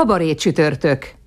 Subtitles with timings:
[0.00, 1.19] Kabaré csütörtök.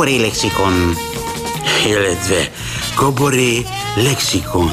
[0.00, 0.96] Kabaré lexikon,
[1.84, 2.48] illetve
[2.96, 3.66] kabaré
[4.00, 4.72] lexikon.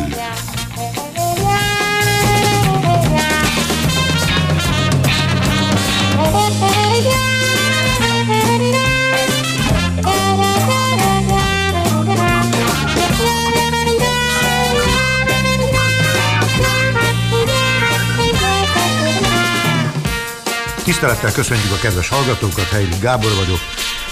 [20.97, 23.59] Tisztelettel köszönjük a kedves hallgatókat, Helyli Gábor vagyok,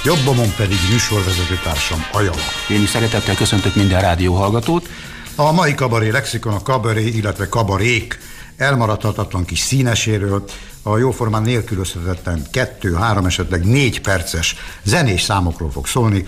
[0.03, 2.41] jobbomon pedig műsorvezető társam Ajala.
[2.69, 4.89] Én is szeretettel köszöntök minden rádióhallgatót.
[5.35, 8.19] A mai kabaré lexikon a kabaré, illetve kabarék
[8.57, 10.43] elmaradhatatlan kis színeséről,
[10.83, 16.25] a jóformán nélkülözhetetlen kettő, három, esetleg négy perces zenés számokról fog szólni,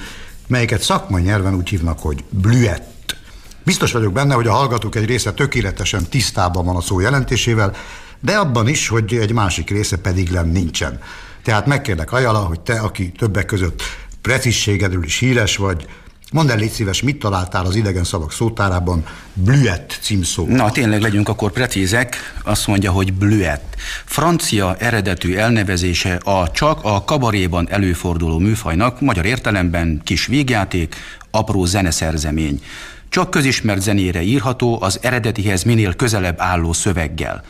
[0.48, 3.16] melyeket szakmai nyelven úgy hívnak, hogy blüett.
[3.64, 7.76] Biztos vagyok benne, hogy a hallgatók egy része tökéletesen tisztában van a szó jelentésével,
[8.20, 11.00] de abban is, hogy egy másik része pedig len nincsen.
[11.44, 13.82] Tehát megkérlek Ajala, hogy te, aki többek között
[14.22, 15.88] precízségedről is híres vagy,
[16.32, 20.46] Mondd el, légy szíves, mit találtál az idegen szavak szótárában Blüett címszó?
[20.48, 23.76] Na, tényleg legyünk akkor precízek, azt mondja, hogy Blüett.
[24.06, 30.96] Francia eredetű elnevezése a csak a kabaréban előforduló műfajnak, magyar értelemben kis végjáték,
[31.32, 32.62] apró zeneszerzemény.
[33.10, 37.44] Csak közismert zenére írható, az eredetihez minél közelebb álló szöveggel.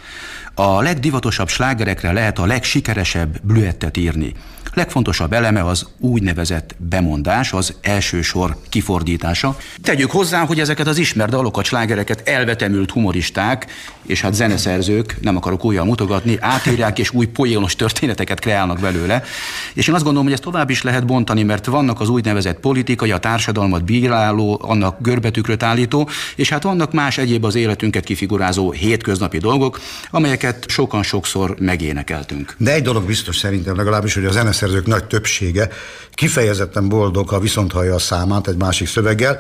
[0.59, 4.33] A legdivatosabb slágerekre lehet a legsikeresebb blüettet írni.
[4.77, 9.57] Legfontosabb eleme az úgynevezett bemondás, az első sor kifordítása.
[9.81, 13.65] Tegyük hozzá, hogy ezeket az ismert dalokat, slágereket elvetemült humoristák,
[14.05, 19.23] és hát zeneszerzők, nem akarok újjal mutogatni, átírják és új poénos történeteket kreálnak belőle.
[19.73, 23.11] És én azt gondolom, hogy ezt tovább is lehet bontani, mert vannak az úgynevezett politikai,
[23.11, 29.37] a társadalmat bíráló, annak görbetükröt állító, és hát vannak más egyéb az életünket kifigurázó hétköznapi
[29.37, 29.79] dolgok,
[30.11, 32.55] amelyeket sokan sokszor megénekeltünk.
[32.57, 35.69] De egy dolog biztos szerintem legalábbis, hogy a zeneszerző zeneszerzők nagy többsége
[36.13, 39.39] kifejezetten boldog, ha viszont hallja a számát egy másik szöveggel,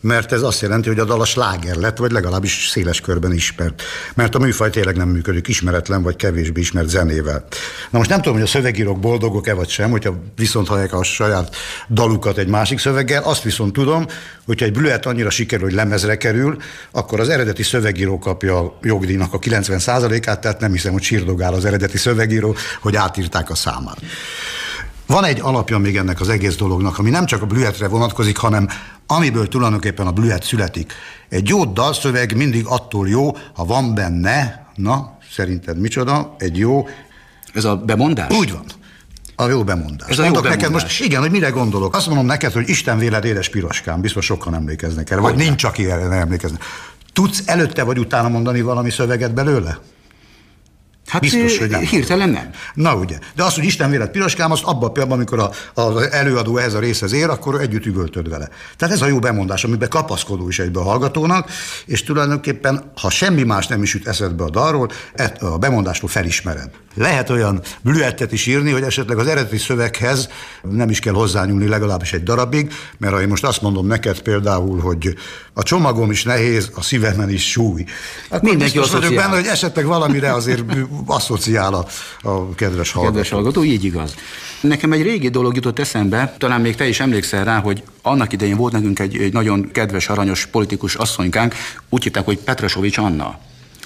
[0.00, 3.82] mert ez azt jelenti, hogy a dal a sláger lett, vagy legalábbis széles körben ismert.
[4.14, 7.44] Mert a műfaj tényleg nem működik ismeretlen, vagy kevésbé ismert zenével.
[7.90, 11.56] Na most nem tudom, hogy a szövegírók boldogok-e vagy sem, hogyha viszont hallják a saját
[11.88, 14.06] dalukat egy másik szöveggel, azt viszont tudom,
[14.46, 16.56] hogyha egy blüet annyira sikerül, hogy lemezre kerül,
[16.90, 21.64] akkor az eredeti szövegíró kapja a jogdíjnak a 90%-át, tehát nem hiszem, hogy sírdogál az
[21.64, 23.98] eredeti szövegíró, hogy átírták a számát.
[25.06, 28.68] Van egy alapja még ennek az egész dolognak, ami nem csak a blüetre vonatkozik, hanem
[29.10, 30.92] amiből tulajdonképpen a blüet születik.
[31.28, 36.88] Egy jó dalszöveg mindig attól jó, ha van benne, na, szerinted micsoda, egy jó...
[37.54, 38.32] Ez a bemondás?
[38.32, 38.64] Úgy van.
[39.36, 40.08] A jó bemondás.
[40.08, 40.70] Ez a jó Mondok bemondás.
[40.70, 41.94] neked most, igen, hogy mire gondolok.
[41.94, 45.90] Azt mondom neked, hogy Isten véled édes piroskám, biztos sokan emlékeznek erre, vagy nincs, aki
[45.90, 46.62] erre nem emlékeznek.
[47.12, 49.78] Tudsz előtte vagy utána mondani valami szöveget belőle?
[51.08, 51.80] Hát Biztos, hogy nem.
[51.80, 52.50] Hirtelen nem.
[52.74, 53.18] Na ugye.
[53.34, 56.78] De azt, hogy Isten vélet piroskám, azt abban a pillanatban, amikor az előadó ehhez a
[56.78, 58.48] részhez ér, akkor együtt üvöltöd vele.
[58.76, 61.50] Tehát ez a jó bemondás, amiben kapaszkodó is egybe a hallgatónak,
[61.86, 64.90] és tulajdonképpen, ha semmi más nem is jut eszedbe a dalról,
[65.40, 66.70] a bemondásról felismered.
[66.94, 70.28] Lehet olyan blüettet is írni, hogy esetleg az eredeti szöveghez
[70.62, 74.80] nem is kell hozzányúlni legalábbis egy darabig, mert ha én most azt mondom neked például,
[74.80, 75.14] hogy
[75.52, 77.84] a csomagom is nehéz, a szívemen is súly.
[78.28, 80.64] Akkor Mindenki biztos vagyok benne, hogy esetleg valamire azért
[81.06, 81.86] asszociál a,
[82.28, 83.14] a kedves hallgató.
[83.14, 84.14] Kedves hallgató, így igaz.
[84.60, 88.56] Nekem egy régi dolog jutott eszembe, talán még te is emlékszel rá, hogy annak idején
[88.56, 91.54] volt nekünk egy, egy nagyon kedves, aranyos politikus asszonykánk,
[91.88, 93.38] úgy hívták, hogy Petrasovics Anna.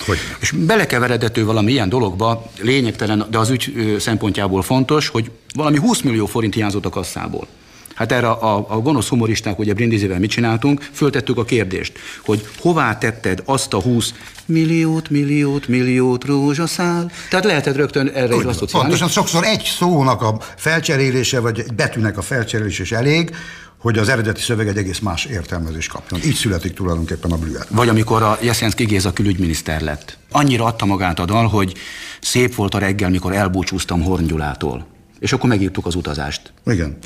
[0.07, 0.19] Hogy?
[0.41, 6.01] És belekeveredett ő valami ilyen dologba, lényegtelen, de az ügy szempontjából fontos, hogy valami 20
[6.01, 7.47] millió forint hiányzott a kasszából.
[7.95, 10.89] Hát erre a, a gonosz humoristák, ugye Brindizével mit csináltunk?
[10.93, 14.15] Föltettük a kérdést, hogy hová tetted azt a 20
[14.47, 17.11] milliót, milliót, milliót rózsaszál?
[17.31, 22.19] Tehát lehetett rögtön erre is azt Pontosan, sokszor egy szónak a felcserélése, vagy egy betűnek
[22.19, 23.31] a felcserélése is elég,
[23.79, 26.21] hogy az eredeti szöveg egy egész más értelmezés kapjon.
[26.25, 27.67] Így születik tulajdonképpen a blüet.
[27.71, 30.19] Vagy amikor a Jeszenszki Géza külügyminiszter lett.
[30.31, 31.75] Annyira adta magát a dal, hogy
[32.21, 34.87] szép volt a reggel, mikor elbúcsúztam Horngyulától
[35.23, 36.53] és akkor megírtuk az utazást.
[36.67, 36.99] Igen.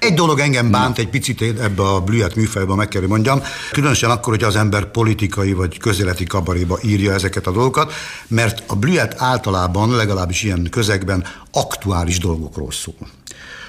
[0.00, 3.42] Egy dolog engem bánt egy picit ebbe a blüet műfajba, meg kell, mondjam,
[3.72, 7.92] különösen akkor, hogy az ember politikai vagy közéleti kabaréba írja ezeket a dolgokat,
[8.28, 13.08] mert a blüet általában, legalábbis ilyen közegben aktuális dolgokról szól.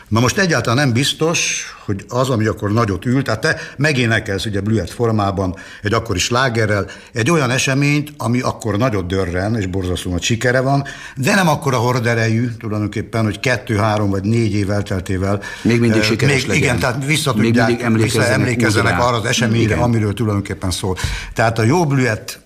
[0.08, 4.62] Na most egyáltalán nem biztos, hogy az, ami akkor nagyot ült, tehát te megénekelsz ugye
[4.62, 10.22] blüet formában egy akkori slágerrel egy olyan eseményt, ami akkor nagyot dörren, és borzasztó nagy
[10.22, 10.84] sikere van,
[11.16, 15.42] de nem akkor a horderejű tulajdonképpen, hogy kettő, három vagy négy év elteltével.
[15.62, 16.64] Még mindig sikeres még, legyen.
[16.64, 19.84] Igen, tehát visszatudják, visszaemlékezzenek arra az eseményre, igen.
[19.84, 20.98] amiről tulajdonképpen szól.
[21.34, 22.45] Tehát a jó blüet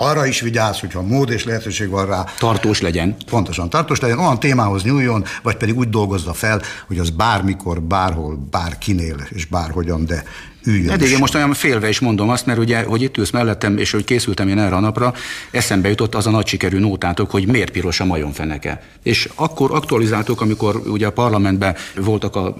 [0.00, 2.24] arra is vigyázz, hogyha mód és lehetőség van rá.
[2.38, 3.16] Tartós legyen.
[3.30, 8.46] Pontosan, tartós legyen, olyan témához nyúljon, vagy pedig úgy dolgozza fel, hogy az bármikor, bárhol,
[8.50, 10.24] bárkinél és bárhogyan, de
[10.64, 10.90] üljön.
[10.90, 13.90] Eddig én most olyan félve is mondom azt, mert ugye, hogy itt ülsz mellettem, és
[13.90, 15.14] hogy készültem én erre a napra,
[15.50, 18.82] eszembe jutott az a nagy sikerű nótátok, hogy miért piros a majomfeneke.
[19.02, 22.56] És akkor aktualizáltuk, amikor ugye a parlamentben voltak a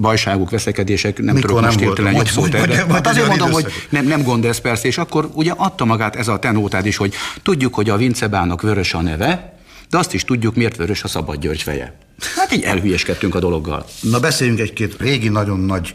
[0.00, 2.84] bajságok, veszekedések, nem Mikor tudom most hirtelen egy szót erre.
[2.90, 6.28] Hát azért mondom, hogy nem, nem gond ez persze, és akkor ugye adta magát ez
[6.28, 9.56] a te nótád is, hogy tudjuk, hogy a Vincebának vörös a neve,
[9.90, 11.94] de azt is tudjuk, miért vörös a Szabad György feje.
[12.36, 13.86] Hát így elhülyeskedtünk a dologgal.
[14.00, 15.92] Na beszéljünk egy-két régi, nagyon nagy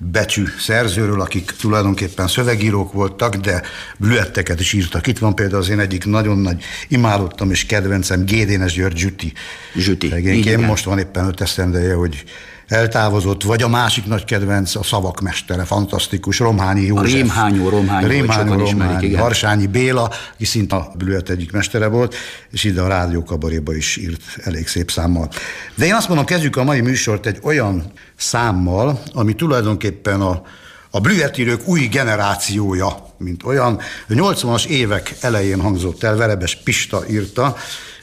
[0.00, 3.62] becsű szerzőről, akik tulajdonképpen szövegírók voltak, de
[3.96, 5.06] blüetteket is írtak.
[5.06, 9.32] Itt van például az én egyik nagyon nagy imádottam és kedvencem, Gédénes György Zsüti.
[9.74, 10.48] Zsüti.
[10.48, 12.24] Én most van éppen öt esztendeje, hogy
[12.70, 17.12] eltávozott, vagy a másik nagy kedvenc, a szavak mestere, fantasztikus, Romhányi József.
[17.12, 19.20] A Rémhányó Romhányi, Rémhányó Romhányi, igen.
[19.20, 22.14] Harsányi Béla, aki szinte a Blüet egyik mestere volt,
[22.50, 25.28] és ide a rádió kabaréba is írt elég szép számmal.
[25.74, 30.42] De én azt mondom, kezdjük a mai műsort egy olyan számmal, ami tulajdonképpen a,
[30.90, 33.80] a blüetírők új generációja, mint olyan.
[34.08, 37.56] A 80-as évek elején hangzott el, Verebes Pista írta,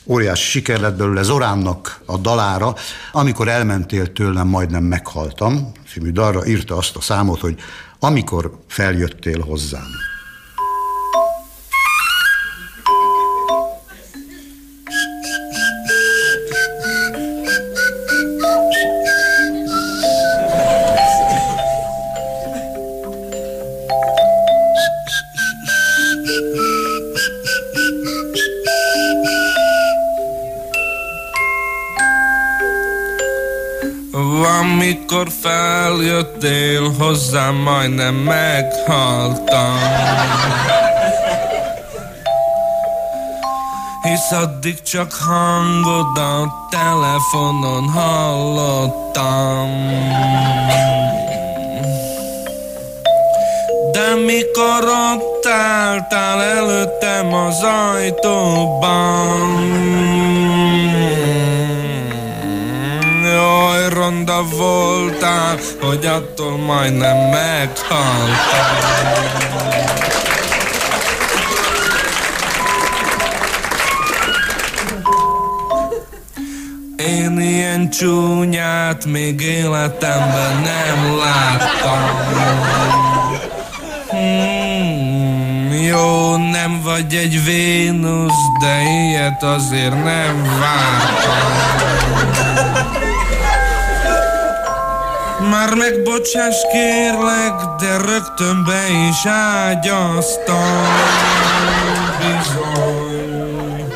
[0.07, 2.75] óriási siker lett belőle Zoránnak a dalára,
[3.12, 7.56] amikor elmentél tőlem, majdnem meghaltam, című dalra írta azt a számot, hogy
[8.00, 9.88] amikor feljöttél hozzám.
[35.18, 39.80] Amikor feljöttél hozzám, majdnem meghaltam.
[44.02, 49.69] Hisz addig csak hangodat telefonon hallottam.
[53.92, 57.63] De mikor ott álltál előttem az
[57.94, 59.28] ajtóban
[64.07, 68.30] ronda voltál, hogy attól majdnem meghaltál
[76.95, 82.00] Én ilyen csúnyát még életemben nem láttam.
[84.10, 91.38] Hmm, Jó, nem vagy egy Vénusz, de ilyet azért nem vártam
[95.50, 100.86] már megbocsáss kérlek, de rögtön be is ágyaztam.
[102.18, 103.94] Bizony.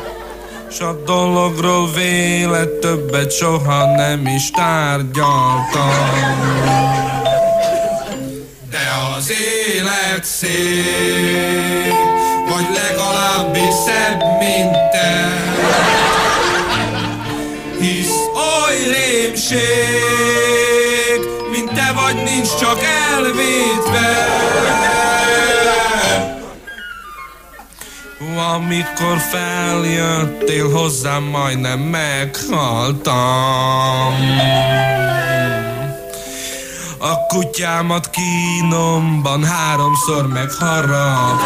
[0.70, 5.90] S a dologról vélet többet soha nem is tárgyaltam.
[8.70, 11.94] De az élet szép
[12.48, 15.32] Vagy legalábbis szebb, mint te.
[17.80, 20.31] Hisz oly rémség
[22.02, 22.78] vagy nincs csak
[23.12, 24.30] elvétve
[28.54, 33.12] Amikor feljöttél hozzám, majdnem meghaltam.
[36.98, 41.40] A kutyámat kínomban háromszor megharaptam.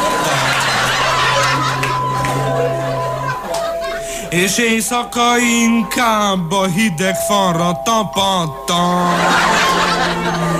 [4.30, 9.65] És éjszaka inkább a hideg falra tapadtam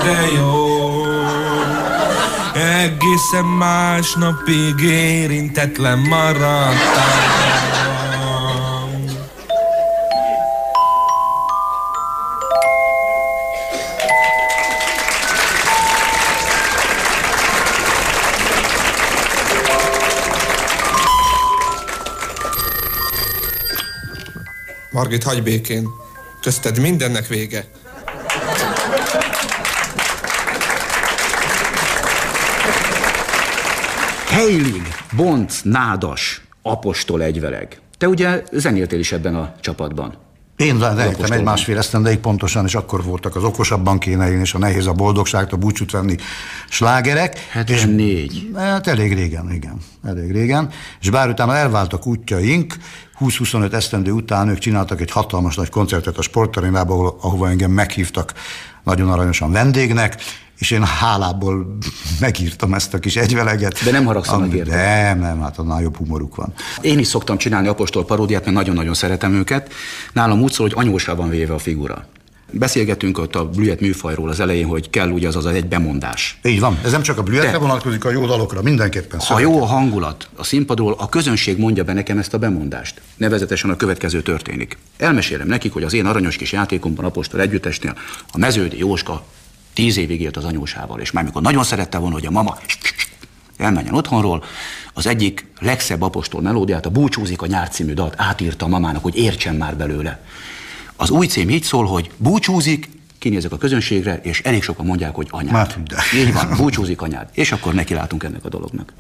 [0.03, 1.05] de jó.
[2.55, 7.17] Egészen másnapig érintetlen maradtam.
[24.91, 25.89] Margit, hagy békén.
[26.41, 27.65] Közted mindennek vége.
[34.37, 34.83] Heilig,
[35.17, 37.81] Bonc, Nádas, Apostol egyveleg.
[37.99, 40.15] Te ugye zenéltél is ebben a csapatban.
[40.57, 44.59] Én zenéltem egy másfél esztendeig pontosan, és akkor voltak az okosabban kéne élni, és a
[44.59, 46.17] nehéz a boldogságtól búcsút venni
[46.69, 47.39] slágerek.
[47.51, 48.51] 74.
[48.55, 50.71] Hát elég régen, igen, elég régen.
[51.01, 52.75] És bár utána elváltak útjaink,
[53.21, 58.33] 20-25 esztendő után ők csináltak egy hatalmas nagy koncertet a sportarénában, ahol, ahova engem meghívtak
[58.87, 60.17] nagyon aranyosan vendégnek,
[60.59, 61.77] és én hálából
[62.21, 63.85] megírtam ezt a kis egyveleget.
[63.85, 64.77] De nem haragszol meg Ami- érte?
[64.77, 66.53] Nem, nem, hát annál jobb humoruk van.
[66.81, 69.73] Én is szoktam csinálni apostol paródiát, mert nagyon-nagyon szeretem őket.
[70.13, 72.07] Nálam úgy szól, hogy anyósra van véve a figura.
[72.51, 76.39] Beszélgetünk ott a blühet műfajról az elején, hogy kell ugye az az egy bemondás.
[76.45, 79.19] Így van, ez nem csak a blühetre De- vonatkozik, a jó dalokra, mindenképpen.
[79.19, 79.43] Ha szöveg.
[79.43, 83.01] jó a hangulat a színpadról, a közönség mondja be nekem ezt a bemondást.
[83.17, 84.79] Nevezetesen a következő történik.
[84.99, 87.95] Elmesélem nekik, hogy az én aranyos kis játékomban apostol együttesnél
[88.33, 89.25] a meződi Jóska
[89.73, 92.59] tíz évig élt az anyósával, és már mikor nagyon szerette volna, hogy a mama
[93.57, 94.45] elmenjen otthonról,
[94.93, 99.17] az egyik legszebb apostol melódiát, a Búcsúzik a nyár című dalt átírta a mamának, hogy
[99.17, 100.21] értsen már belőle.
[100.97, 102.89] Az új cím így szól, hogy búcsúzik,
[103.19, 105.55] kinézek a közönségre, és elég sokan mondják, hogy anyád.
[105.55, 105.97] Hát, hű de.
[106.19, 107.29] Így van, búcsúzik anyád.
[107.33, 108.93] És akkor nekilátunk ennek a dolognak.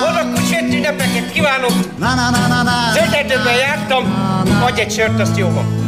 [0.00, 1.72] Boldog húsvét ünnepeket kívánok!
[2.92, 4.04] Zölderdőben jártam,
[4.62, 5.86] adj egy sört, azt jó van.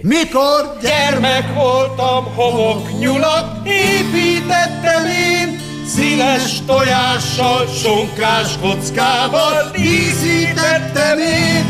[0.00, 5.55] Mikor Gyermek voltam, homok nyulat, építettem én,
[5.86, 11.64] színes tojással, sonkás kockával, díszítettem én.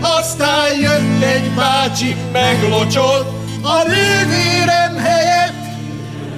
[0.00, 3.26] Aztán jött egy bácsi, meglocsolt
[3.62, 5.64] a nővérem helyett,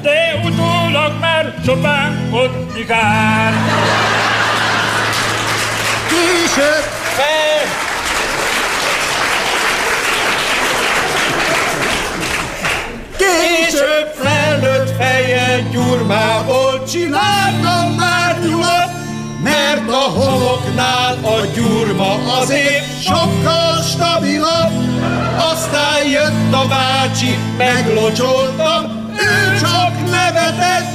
[0.03, 3.53] de utólag már sopánkodni kár.
[6.09, 6.85] később
[7.17, 7.65] Fel,
[13.17, 18.91] Később felnőtt fejjel gyurmából csináltam már nyulat,
[19.43, 24.73] mert a homoknál a gyurma azért sokkal stabilabb.
[25.53, 30.93] Aztán jött a bácsi, meglocsoltam, ő csak nevetett,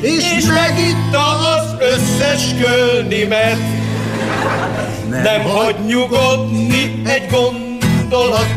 [0.00, 3.58] és, és megitta az összes kölnimet.
[5.08, 8.54] Nem hagy nyugodni egy gondolat,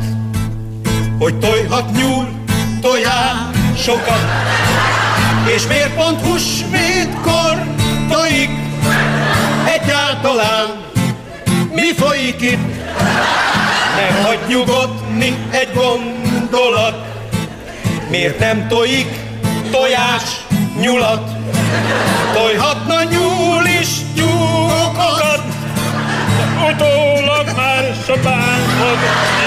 [1.20, 2.43] hogy tojhat nyúl
[2.84, 4.26] tojásokat.
[5.56, 7.64] És miért pont húsvétkor
[8.10, 8.50] tojik
[9.66, 10.66] egyáltalán?
[11.72, 12.82] Mi folyik itt?
[13.96, 16.96] Nem hagy nyugodni egy gondolat,
[18.10, 19.08] miért nem tojik
[19.72, 20.24] tojás
[20.80, 21.32] nyulat?
[22.34, 25.44] Tojhatna nyúl is tyúkokat,
[26.70, 29.43] utólag már kár.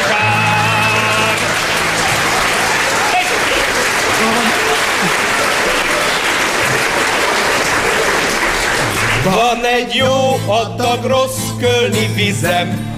[9.35, 12.95] Van egy jó adag rossz kölni vizem,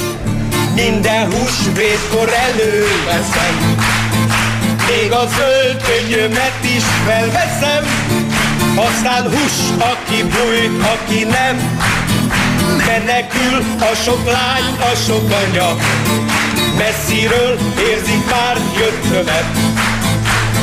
[0.74, 3.76] minden húsvétkor előveszem.
[4.88, 7.84] Még a zöld könnyömet is felveszem,
[8.74, 11.80] aztán hús, aki bújt, aki nem.
[12.86, 15.76] Menekül a sok lány, a sok anya,
[16.78, 17.58] messziről
[17.90, 19.44] érzik már jöttömet.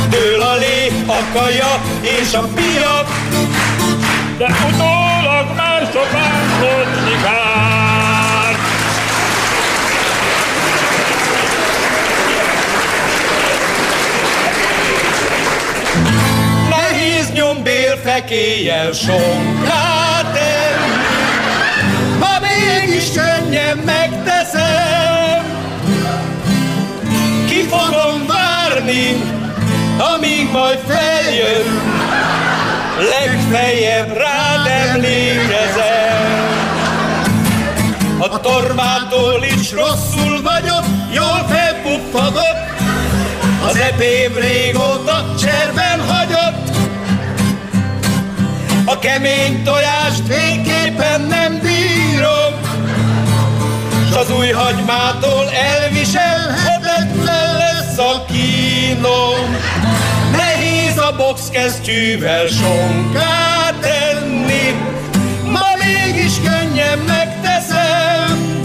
[0.10, 3.06] Dől a lé, a kaja és a pia,
[4.38, 4.48] de
[5.46, 8.56] utólag már sopánkodni kár.
[16.70, 21.04] Nehéz nyombél fekéjel sonkát enni,
[22.20, 25.44] ha mégis könnyen megteszem.
[27.48, 29.16] Ki fogom várni,
[30.14, 31.94] amíg majd feljön,
[33.00, 36.16] legfeljebb rád emlékezem.
[38.20, 40.84] A tormától is rosszul vagyok,
[41.14, 42.80] jól felpuffadott,
[43.68, 46.76] az epém régóta cserben hagyott.
[48.86, 52.54] A kemény tojást végképpen nem bírom,
[54.12, 59.58] s az új hagymától elviselhetetlen lesz a kínom.
[61.08, 64.74] A boxkesztyűvel sonkát tenni,
[65.44, 68.64] ma mégis könnyen megteszem.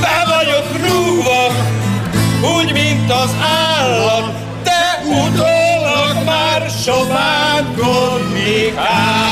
[0.00, 1.52] Be vagyok rúgva,
[2.56, 3.34] úgy, mint az
[3.78, 4.32] állat,
[4.62, 9.27] de utólag már sovánkodni kell.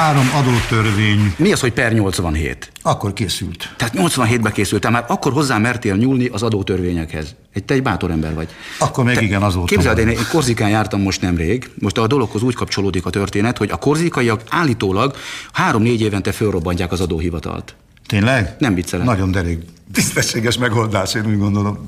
[0.00, 1.34] Három adótörvény.
[1.36, 2.72] Mi az, hogy per 87?
[2.82, 3.74] Akkor készült.
[3.76, 7.34] Tehát 87-ben készültem, már akkor hozzá mertél nyúlni az adótörvényekhez.
[7.52, 8.48] Egy, te egy bátor ember vagy.
[8.78, 9.66] Akkor még Te- igen, azóta.
[9.66, 13.70] Képzeld, én, én Korzikán jártam most nemrég, most a dologhoz úgy kapcsolódik a történet, hogy
[13.70, 15.16] a korzikaiak állítólag
[15.52, 17.74] három-négy évente fölrobbantják az adóhivatalt.
[18.06, 18.56] Tényleg?
[18.58, 19.06] Nem viccelek.
[19.06, 19.62] Nagyon derék.
[19.92, 21.86] Tisztességes megoldás, én úgy gondolom.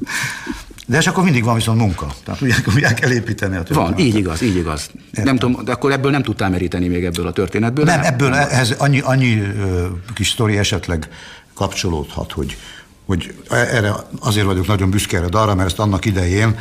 [0.86, 2.14] De és akkor mindig van viszont munka.
[2.24, 3.98] Tehát ugye, ugye kell építeni a Van, történetet.
[4.00, 4.90] így igaz, így igaz.
[5.12, 7.84] Nem tudom, de akkor ebből nem tudtál meríteni még ebből a történetből.
[7.84, 11.08] Nem, de- ebből ehhez annyi, annyi ö, kis sztori esetleg
[11.54, 12.56] kapcsolódhat, hogy,
[13.06, 16.58] hogy erre azért vagyok nagyon büszke erre arra, mert ezt annak idején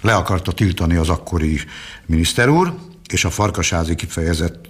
[0.00, 1.60] le akarta tiltani az akkori
[2.06, 2.74] miniszter úr,
[3.12, 4.64] és a farkasázi kifejezett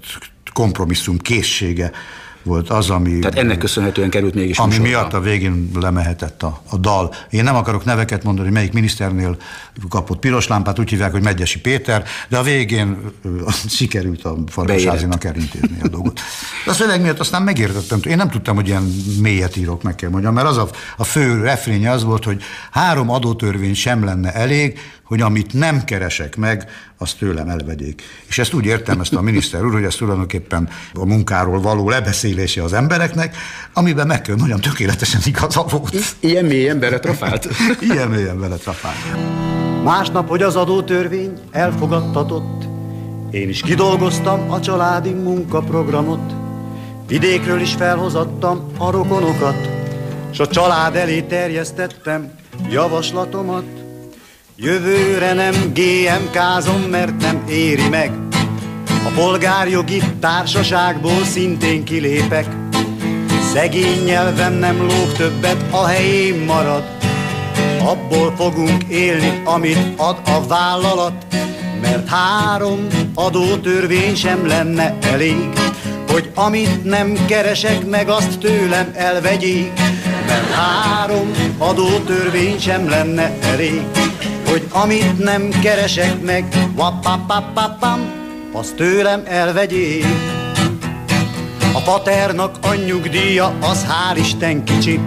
[0.52, 1.90] kompromisszum készsége
[2.42, 3.18] volt az, ami...
[3.18, 4.90] Tehát ennek köszönhetően került mégis Ami műsorra.
[4.90, 7.14] miatt a végén lemehetett a, a dal.
[7.30, 9.36] Én nem akarok neveket mondani, hogy melyik miniszternél
[9.88, 12.96] kapott piros lámpát, úgy hívják, hogy Megyesi Péter, de a végén
[13.78, 16.20] sikerült a Farkasázinak elintézni a dolgot.
[16.64, 20.10] De a szöveg miatt aztán megértettem, én nem tudtam, hogy ilyen mélyet írok, meg kell
[20.10, 24.78] mondjam, mert az a, a fő refrénye az volt, hogy három adótörvény sem lenne elég,
[25.12, 28.02] hogy amit nem keresek meg, azt tőlem elvegyék.
[28.26, 32.72] És ezt úgy értelmezte a miniszter úr, hogy ez tulajdonképpen a munkáról való lebeszélése az
[32.72, 33.36] embereknek,
[33.72, 36.16] amiben meg kell mondjam, tökéletesen igaza volt.
[36.20, 37.48] Ilyen mélyen beletrafált.
[37.92, 38.96] Ilyen mélyen vele trafált.
[39.84, 42.64] Másnap, hogy az adótörvény elfogadtatott,
[43.30, 46.32] én is kidolgoztam a családi munkaprogramot.
[47.06, 49.68] Vidékről is felhozattam a rokonokat,
[50.30, 52.30] s a család elé terjesztettem
[52.70, 53.81] javaslatomat.
[54.56, 58.10] Jövőre nem GMK-zom, mert nem éri meg.
[58.86, 62.46] A polgárjogi társaságból szintén kilépek.
[63.52, 66.84] Szegény nyelvem nem lóg többet, a helyén marad.
[67.84, 71.26] Abból fogunk élni, amit ad a vállalat,
[71.80, 75.48] mert három adótörvény sem lenne elég,
[76.08, 79.72] hogy amit nem keresek meg, azt tőlem elvegyék.
[80.26, 83.82] Mert három adótörvény sem lenne elég,
[84.52, 86.44] hogy amit nem keresek meg,
[86.76, 88.00] wapapapapam,
[88.52, 90.06] azt tőlem elvegyék.
[91.72, 92.74] A paternak a
[93.60, 95.00] az hál' Isten kicsi,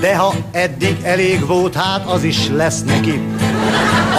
[0.00, 3.20] de ha eddig elég volt, hát az is lesz neki.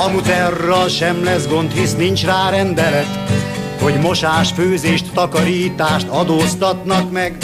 [0.06, 3.20] A muterral sem lesz gond, hisz nincs rá rendelet,
[3.82, 7.38] hogy mosás, főzést, takarítást adóztatnak meg.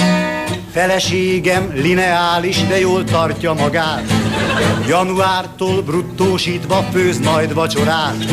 [0.71, 4.26] Feleségem lineális, de jól tartja magát.
[4.87, 8.25] Januártól bruttósítva főz majd vacsorát.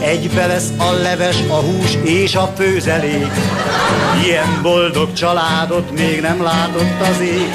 [0.00, 3.30] Egybe lesz a leves, a hús és a főzelék.
[4.24, 7.50] Ilyen boldog családot még nem látott az ég,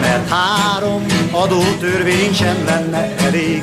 [0.00, 3.62] mert három adótörvény sem lenne elég,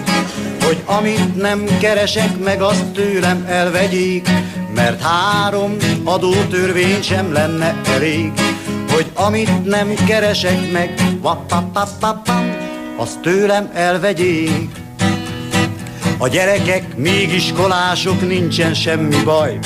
[0.64, 4.30] hogy amit nem keresek meg, azt tőlem elvegyék,
[4.76, 8.32] mert három adótörvény sem lenne elég,
[8.92, 12.41] hogy amit nem keresek meg, wapapapapam,
[13.02, 14.70] azt tőlem elvegyék.
[16.18, 19.60] A gyerekek még iskolások, nincsen semmi baj.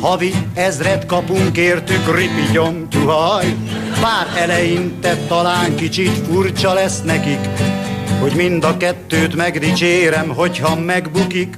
[0.00, 3.54] Havi ezret kapunk értük, ripigyom tuhaj.
[4.00, 7.48] Bár eleinte talán kicsit furcsa lesz nekik,
[8.20, 11.56] hogy mind a kettőt megdicsérem, hogyha megbukik.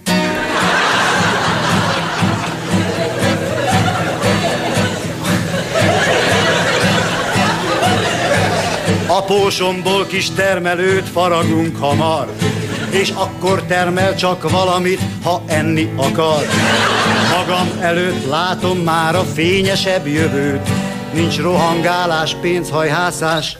[9.16, 12.32] Apósomból kis termelőt faragunk hamar,
[12.90, 16.44] és akkor termel csak valamit, ha enni akar.
[17.38, 20.68] Magam előtt látom már a fényesebb jövőt,
[21.12, 23.56] nincs rohangálás, pénzhajhászás,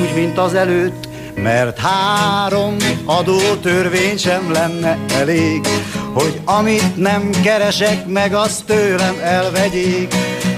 [0.00, 5.66] úgy, mint az előtt, mert három adótörvény sem lenne elég,
[6.12, 10.14] hogy amit nem keresek meg, azt tőlem elvegyék,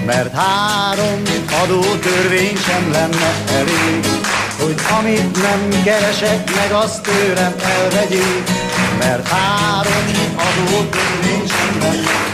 [0.06, 1.22] mert három
[1.62, 4.15] adótörvény sem lenne elég,
[4.62, 8.50] hogy amit nem keresek meg, azt tőlem elvegyék,
[8.98, 10.04] mert három
[10.36, 12.26] adótörvény sem lenne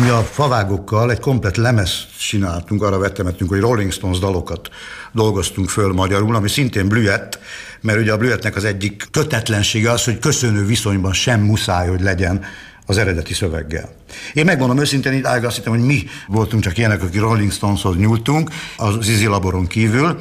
[0.00, 4.68] Mi a favágokkal egy komplet lemez csináltunk, arra vettemettünk, hogy Rolling Stones dalokat
[5.12, 7.38] dolgoztunk föl magyarul, ami szintén blüett,
[7.80, 12.44] mert ugye a blüettnek az egyik kötetlensége az, hogy köszönő viszonyban sem muszáj, hogy legyen
[12.86, 13.94] az eredeti szöveggel.
[14.32, 17.96] Én megmondom őszintén, itt Ága, azt hittem, hogy mi voltunk csak ilyenek, akik Rolling Stoneshoz
[17.96, 20.18] nyúltunk, az Zizi Laboron kívül,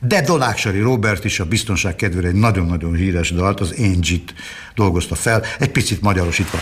[0.00, 4.34] de Donáksari Robert is a biztonság kedvére egy nagyon-nagyon híres dalt, az Angie-t
[4.74, 6.58] dolgozta fel, egy picit magyarosítva.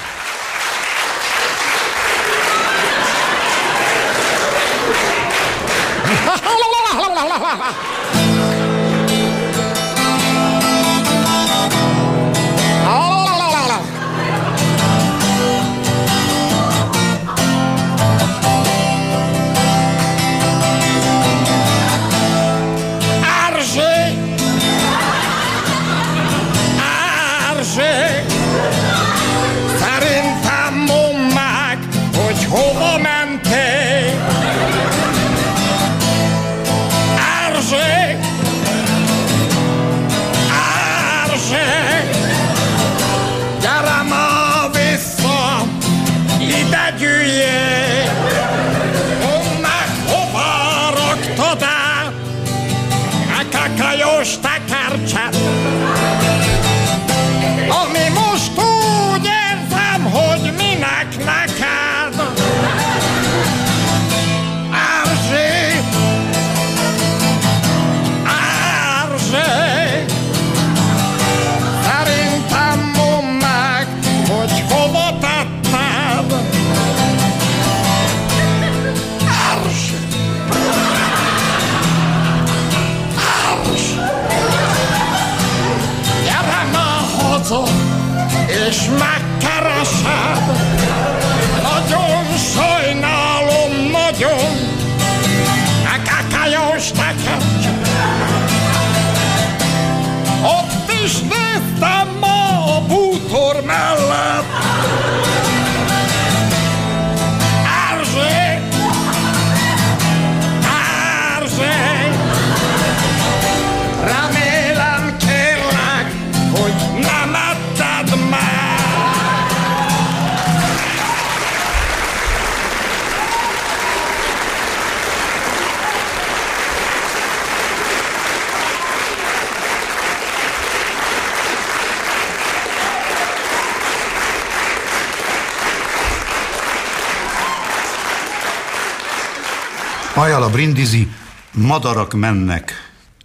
[140.39, 141.09] Majal a Brindisi,
[141.53, 142.73] madarak mennek.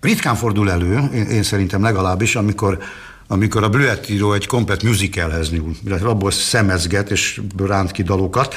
[0.01, 0.99] Ritkán fordul elő,
[1.29, 2.77] én, szerintem legalábbis, amikor
[3.27, 8.55] amikor a Blüett író egy komplet musicalhez nyúl, illetve abból szemezget és ránt ki dalokat,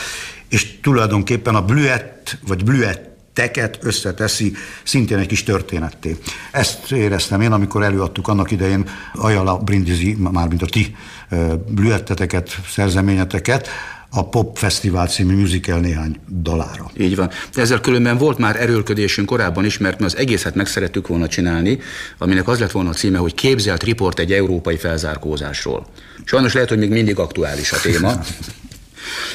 [0.49, 6.17] és tulajdonképpen a Blüett, vagy Blüett teket összeteszi szintén egy kis történetté.
[6.53, 10.97] Ezt éreztem én, amikor előadtuk annak idején Ajala Brindisi, mármint a ti
[11.69, 13.69] blüetteteket, szerzeményeteket,
[14.17, 16.91] a Pop Fesztivál című musical néhány dalára.
[16.99, 17.31] Így van.
[17.55, 21.29] De ezzel különben volt már erőlködésünk korábban is, mert mi az egészet meg szerettük volna
[21.29, 21.79] csinálni,
[22.19, 25.87] aminek az lett volna a címe, hogy képzelt riport egy európai felzárkózásról.
[26.25, 28.13] Sajnos lehet, hogy még mindig aktuális a téma.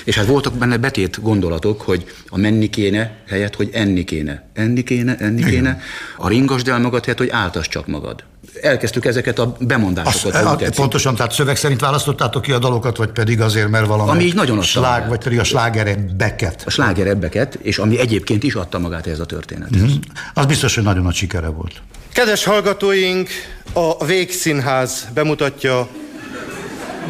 [0.04, 4.50] És hát voltak benne betét gondolatok, hogy a menni kéne helyett, hogy enni kéne.
[4.54, 5.82] Enni kéne, enni kéne.
[6.18, 8.24] A ringasd el magad helyett, hogy áltass csak magad
[8.62, 10.46] elkezdtük ezeket a bemondásokat.
[10.46, 14.10] Azt, a, pontosan, tehát szöveg szerint választottátok ki a dalokat, vagy pedig azért, mert valami
[14.10, 16.64] ami így nagyon slág, vagy pedig a slágerebbeket.
[16.66, 19.82] A slágerebbeket, és ami egyébként is adta magát ez a történethez.
[19.82, 19.96] Mm-hmm.
[20.34, 21.82] Az biztos, hogy nagyon nagy sikere volt.
[22.14, 23.30] Kedves hallgatóink,
[23.74, 25.88] a Végszínház bemutatja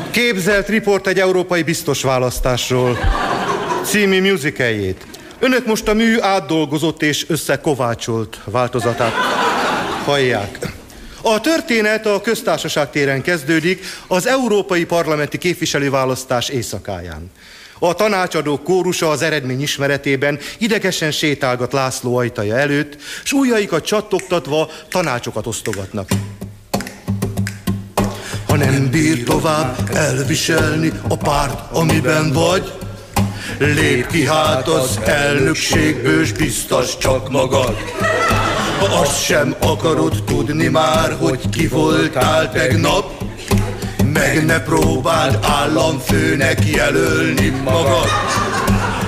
[0.09, 2.97] Képzelt riport egy európai biztos választásról
[3.83, 5.05] című musicaljét.
[5.39, 9.13] Önök most a mű átdolgozott és összekovácsolt változatát
[10.05, 10.57] hallják.
[11.21, 17.31] A történet a köztársaság téren kezdődik, az európai parlamenti képviselőválasztás éjszakáján.
[17.79, 25.47] A tanácsadó kórusa az eredmény ismeretében idegesen sétálgat László ajtaja előtt, s ujjaikat csattogtatva tanácsokat
[25.47, 26.09] osztogatnak.
[28.65, 32.71] Nem bír tovább elviselni a párt, amiben vagy,
[33.57, 37.75] lép ki hát az elnökségből, s biztos csak magad.
[39.01, 43.23] Azt sem akarod tudni már, hogy ki voltál tegnap,
[44.13, 48.09] meg ne próbáld államfőnek jelölni magad.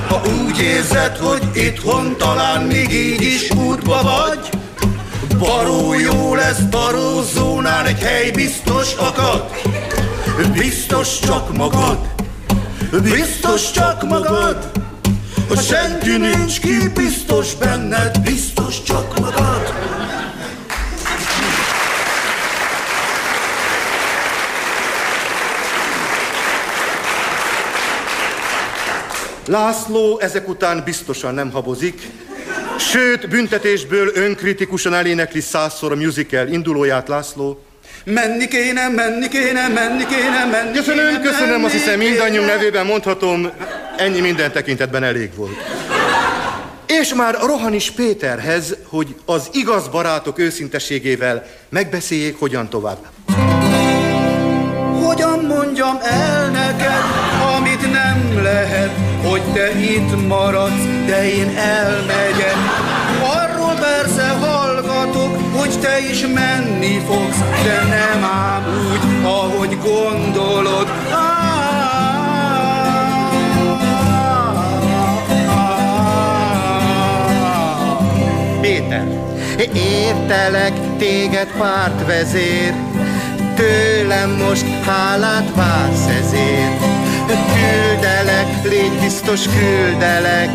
[0.07, 4.49] Ha úgy érzed, hogy itthon talán még így is útba vagy,
[5.39, 9.45] Baró jó lesz barózónál egy hely biztos akad.
[10.53, 11.97] Biztos csak magad,
[13.01, 14.71] biztos csak magad.
[15.47, 19.73] hogy senki nincs ki biztos benned, biztos csak magad.
[29.47, 32.11] László ezek után biztosan nem habozik,
[32.77, 37.63] sőt, büntetésből önkritikusan elénekli százszor a musical indulóját László.
[38.05, 42.85] Menni kéne, menni kéne, menni kéne, menni Köszönöm, kéne, köszönöm, menni azt hiszem mindannyiunk nevében
[42.85, 43.51] mondhatom,
[43.97, 45.55] ennyi minden tekintetben elég volt.
[46.87, 52.97] És már Rohanis Péterhez, hogy az igaz barátok őszintességével megbeszéljék, hogyan tovább.
[55.05, 57.03] Hogyan mondjam el neked,
[57.57, 58.92] amit nem lehet,
[59.33, 62.55] hogy te itt maradsz, de én elmegyek.
[63.21, 70.87] Arról persze hallgatok, hogy te is menni fogsz, de nem ám úgy, ahogy gondolod.
[78.61, 79.07] Péter,
[79.73, 82.73] értelek téged pártvezér,
[83.55, 86.92] tőlem most hálát vársz ezért.
[87.27, 90.49] Küldelek, légy biztos küldelek,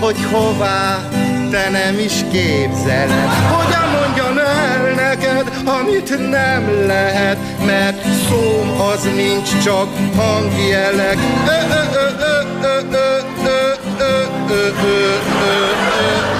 [0.00, 1.08] hogy hová
[1.50, 3.28] te nem is képzeled.
[3.50, 11.18] Hogyan mondjam el neked, amit nem lehet, mert szóm az nincs, csak hangjelek.
[11.46, 16.35] Ö, ö, ö, ö, ö, ö, ö, ö, ö, ö, ö,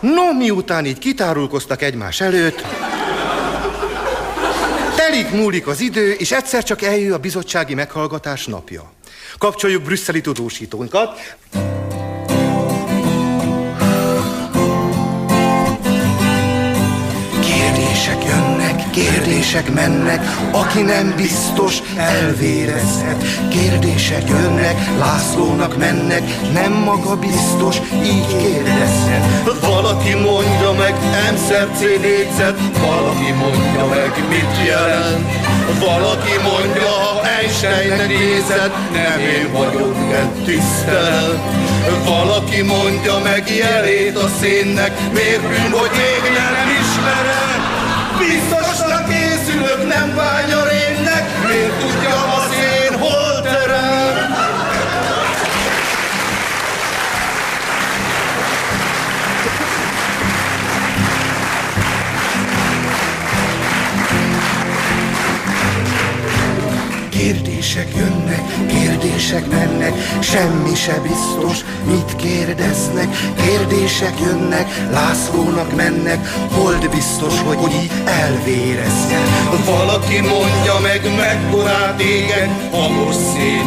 [0.00, 2.64] No, miután így kitárulkoztak egymás előtt,
[4.96, 8.92] telik múlik az idő, és egyszer csak eljön a bizottsági meghallgatás napja.
[9.38, 11.36] Kapcsoljuk brüsszeli tudósítónkat.
[18.96, 23.24] Kérdések mennek, aki nem biztos, elvérezhet.
[23.50, 29.24] Kérdések jönnek, Lászlónak mennek, nem maga biztos, így kérdezhet.
[29.60, 30.94] Valaki mondja meg,
[31.32, 35.30] M-szer C négyzet, valaki mondja meg, mit jelent.
[35.78, 41.40] Valaki mondja, ha Einsteinnek nézed, nem én vagyok, de tisztelem.
[42.04, 47.60] Valaki mondja meg jelét a szénnek, miért bűn, hogy még nem ismered.
[48.18, 48.65] Biztosnak
[49.46, 50.75] szülők nem vágyar
[67.76, 73.08] Kérdések jönnek, kérdések mennek, semmi se biztos, mit kérdeznek.
[73.44, 79.22] Kérdések jönnek, Lászlónak mennek, hold biztos, hogy így elvérezzen.
[79.64, 83.66] Valaki mondja meg, mekkorát égek, hamos szén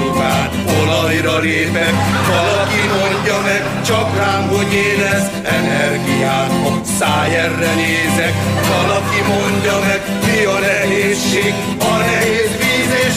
[0.82, 1.94] olajra lépek.
[2.28, 8.34] Valaki mondja meg, csak rám, hogy érez energiát, a száj erre nézek.
[8.70, 12.69] Valaki mondja meg, mi a nehézség, a nehéz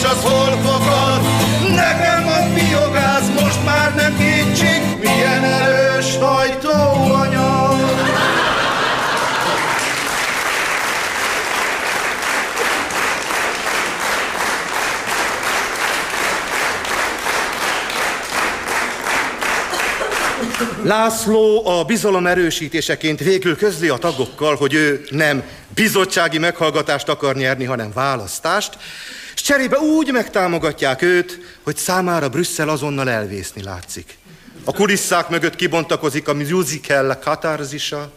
[0.03, 1.21] az hol fakad.
[1.75, 7.73] Nekem a biogáz most már nem kétség, milyen erős hajtóanyag.
[20.83, 25.43] László a bizalom erősítéseként végül közli a tagokkal, hogy ő nem
[25.75, 28.77] bizottsági meghallgatást akar nyerni, hanem választást,
[29.33, 34.17] és cserébe úgy megtámogatják őt, hogy számára Brüsszel azonnal elvészni látszik.
[34.63, 38.13] A kulisszák mögött kibontakozik a musical katarzisa,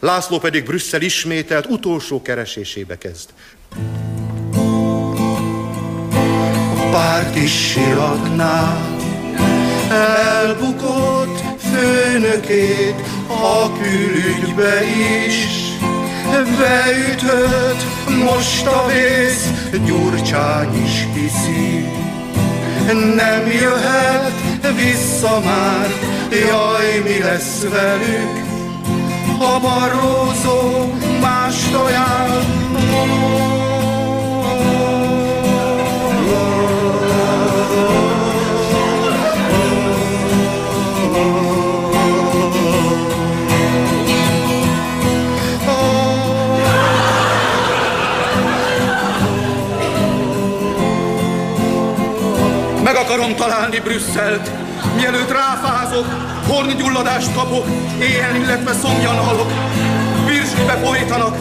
[0.00, 3.28] László pedig Brüsszel ismételt utolsó keresésébe kezd.
[6.90, 8.78] párt is siragná.
[9.90, 12.94] Elbukott főnökét
[13.28, 14.84] a külügybe
[15.26, 15.69] is.
[16.30, 17.84] Beütött
[18.24, 19.50] most a vész,
[19.86, 21.88] Gyurcsány is hiszi.
[23.14, 24.32] Nem jöhet
[24.76, 25.88] vissza már,
[26.30, 28.44] jaj, mi lesz velük,
[29.38, 32.58] ha Barrózó mást ajánl.
[37.72, 38.09] Meg
[53.10, 54.50] akarom találni Brüsszelt,
[54.96, 56.06] Mielőtt ráfázok,
[56.46, 57.66] horngyulladást kapok,
[58.00, 59.52] éjjel, illetve szomjan halok.
[60.26, 61.36] Virslibe folytanak,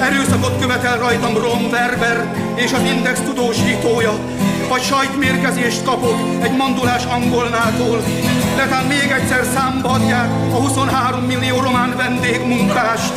[0.00, 4.18] erőszakot követel rajtam Ron Berber és az Index tudósítója,
[4.68, 8.02] vagy sajtmérkezést kapok egy mandulás angolnától.
[8.56, 13.12] Letán még egyszer számba adják a 23 millió román vendégmunkást.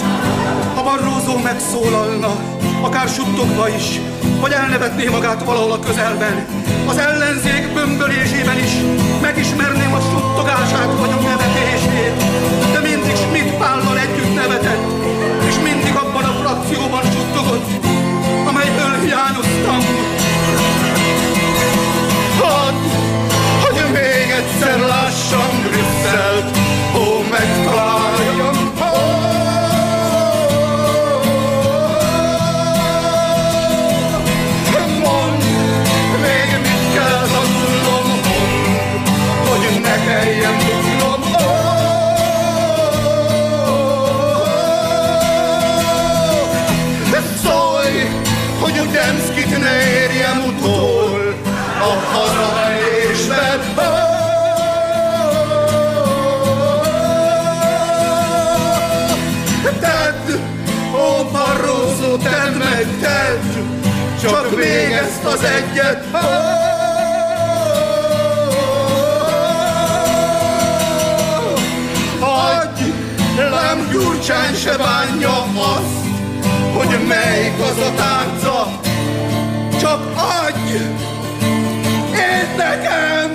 [0.76, 2.36] Ha Barrózó megszólalna,
[2.82, 4.00] akár suttogva is,
[4.40, 6.46] vagy elnevetné magát valahol a közelben,
[6.88, 8.73] az ellenzék bömbölésében is
[9.21, 12.15] megismerném a suttogását vagy a nevetését,
[12.73, 14.86] de mindig Schmidt Pállal együtt nevetett,
[15.47, 17.69] és mindig abban a frakcióban suttogott,
[18.50, 19.82] amelyből hiányoztam.
[22.39, 22.82] Hadd,
[23.63, 26.58] hogy még egyszer lássam Brüsszelt,
[26.95, 28.07] ó, megtaláljam,
[50.67, 51.34] utol,
[51.80, 53.60] a hazaverésben.
[59.80, 60.36] Tedd,
[60.93, 63.65] ó Barroso, tedd meg, tedd,
[64.21, 66.06] csak még ezt az egyet.
[72.19, 72.93] Hagyj,
[73.38, 76.06] lám Gyurcsány se bánja azt,
[76.73, 78.67] hogy melyik az a tárca,
[79.80, 80.57] csak adj!
[82.13, 83.32] Én nekem!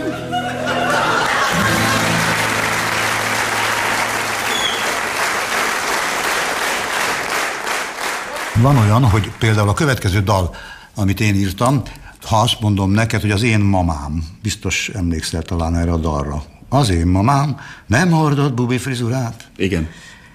[8.63, 10.55] Van olyan, hogy például a következő dal,
[10.95, 11.83] amit én írtam,
[12.23, 16.43] ha azt mondom neked, hogy az én mamám, biztos emlékszel talán erre a dalra.
[16.69, 19.51] Az én mamám nem hordott bubi frizurát.
[19.57, 19.89] Igen.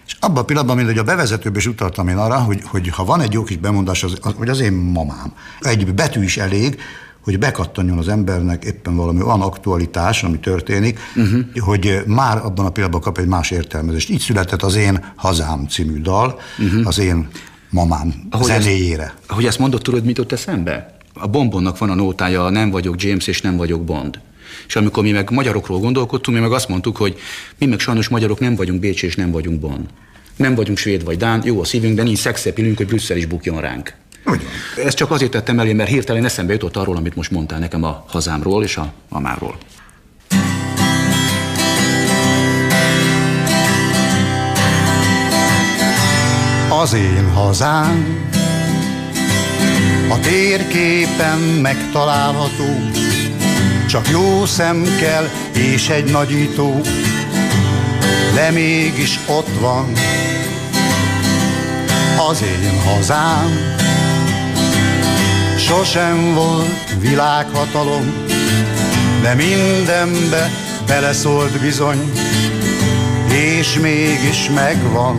[0.08, 3.06] És abban a pillanatban, mint hogy a bevezetőben is utaltam én arra, hogy, hogy ha
[3.06, 5.34] van egy jó kis bemondás, az, az, hogy az én mamám.
[5.60, 6.80] Egy betű is elég,
[7.24, 11.41] hogy bekattanjon az embernek éppen valami olyan aktualitás, ami történik, uh-huh.
[11.60, 14.10] hogy már abban a pillanatban kap egy más értelmezést.
[14.10, 16.88] Így született az Én Hazám című dal, uh-huh.
[16.88, 17.28] az én
[17.70, 19.04] mamám ahogy zenéjére.
[19.04, 20.98] Ezt, ahogy ezt mondott, tudod, mit ott eszembe?
[21.13, 24.20] A Bombonnak van a nótája, nem vagyok James és nem vagyok Bond.
[24.67, 27.19] És amikor mi meg magyarokról gondolkodtunk, mi meg azt mondtuk, hogy
[27.58, 29.86] mi meg sajnos magyarok nem vagyunk Bécs és nem vagyunk Bonn.
[30.36, 33.62] Nem vagyunk svéd vagy dán, jó a szívünk, de nincs szexepilünk, hogy Brüsszel is bukjon
[33.62, 33.93] ránk.
[34.25, 34.41] Ugyan.
[34.86, 38.06] Ezt csak azért tettem elé, mert hirtelen eszembe jutott arról, amit most mondtál nekem a
[38.08, 39.58] hazámról és a mamáról.
[46.69, 48.30] Az én hazám
[50.10, 53.07] a térképen megtalálható,
[53.88, 56.82] csak jó szem kell és egy nagyító,
[58.34, 59.91] de mégis ott van
[62.30, 63.76] az én hazám.
[65.58, 68.13] Sosem volt világhatalom,
[69.21, 70.52] de mindenbe
[70.88, 72.12] beleszólt bizony,
[73.32, 75.17] és mégis megvan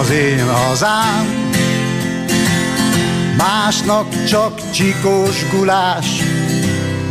[0.00, 1.38] az én hazám.
[3.36, 6.06] Másnak csak csikós gulás,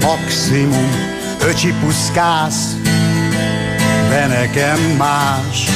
[0.01, 0.89] maximum
[1.47, 2.75] öcsi puszkász,
[4.09, 5.69] de nekem más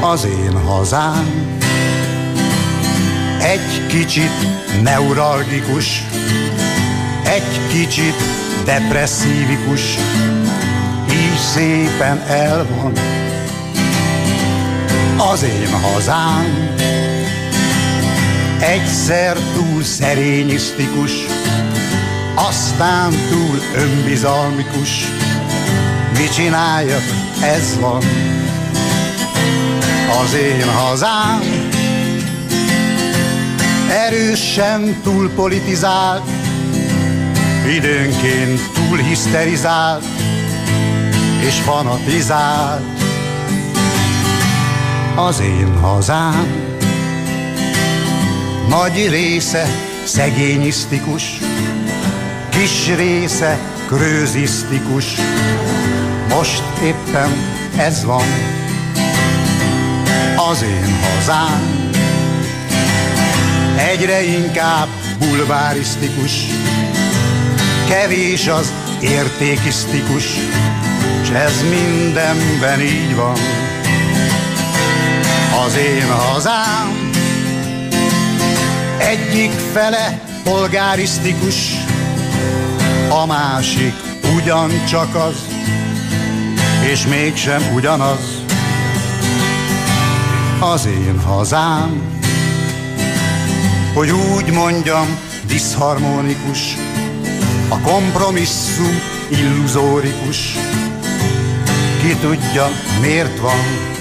[0.00, 1.58] az én hazám.
[3.40, 4.32] Egy kicsit
[4.82, 6.02] neuralgikus,
[7.24, 8.16] egy kicsit
[8.64, 9.80] depresszívikus,
[11.10, 12.92] így szépen el van
[15.32, 16.68] az én hazám.
[18.60, 21.12] Egyszer túl szerényisztikus,
[22.34, 25.04] aztán túl önbizalmikus.
[26.18, 27.02] Mit csináljak,
[27.42, 28.02] ez van
[30.22, 31.40] az én hazám.
[33.88, 36.22] Erősen túl politizált,
[37.76, 40.04] időnként túl hiszterizált,
[41.46, 42.82] és fanatizált
[45.16, 46.46] az én hazám.
[48.68, 49.66] Nagy része
[50.04, 51.38] szegényisztikus,
[52.58, 55.04] kis része krőzisztikus,
[56.28, 57.30] most éppen
[57.76, 58.26] ez van.
[60.50, 61.90] Az én hazám.
[63.76, 64.88] Egyre inkább
[65.18, 66.32] bulvárisztikus,
[67.88, 70.24] kevés az értékisztikus,
[71.24, 73.36] s ez mindenben így van.
[75.66, 77.10] Az én hazám.
[78.98, 81.83] Egyik fele polgárisztikus,
[83.22, 83.94] a másik
[84.36, 85.48] ugyancsak az,
[86.90, 88.42] és mégsem ugyanaz.
[90.60, 92.20] Az én hazám,
[93.94, 96.76] hogy úgy mondjam, diszharmonikus,
[97.68, 100.38] a kompromisszum illuzórikus.
[102.02, 102.68] Ki tudja,
[103.00, 103.92] miért van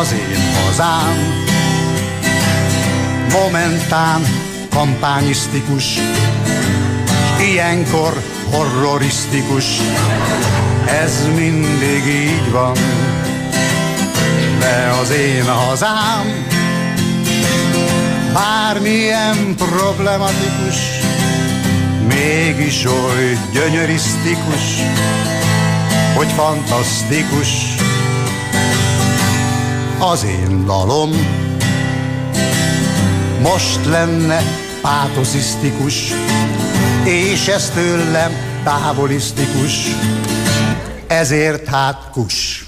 [0.00, 1.16] az én hazám,
[3.32, 4.20] momentán
[4.70, 5.98] kampányisztikus,
[7.40, 9.64] ilyenkor horrorisztikus.
[10.86, 12.76] Ez mindig így van,
[14.58, 16.46] de az én hazám
[18.32, 20.76] bármilyen problematikus,
[22.08, 24.82] mégis oly gyönyörisztikus,
[26.14, 27.48] hogy fantasztikus
[29.98, 31.10] az én dalom.
[33.42, 34.42] Most lenne
[34.82, 36.12] pátoszisztikus,
[37.08, 38.32] és ez tőlem
[38.64, 39.86] távolisztikus,
[41.06, 42.66] ezért hát kus.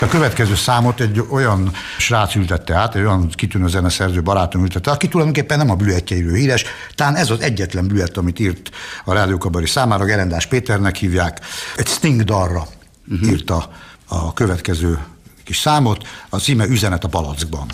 [0.00, 5.08] A következő számot egy olyan srác ültette át, egy olyan kitűnő zeneszerző barátom ültette, aki
[5.08, 6.64] tulajdonképpen nem a blüettjeiről híres,
[6.94, 8.70] talán ez az egyetlen blüett, amit írt
[9.04, 11.40] a Rádiókabari számára, Gerendás Péternek hívják,
[11.76, 12.66] egy Sting dalra
[13.08, 13.28] uh-huh.
[13.28, 13.70] írta
[14.08, 14.98] a következő
[15.44, 17.66] kis számot, a címe Üzenet a palackban.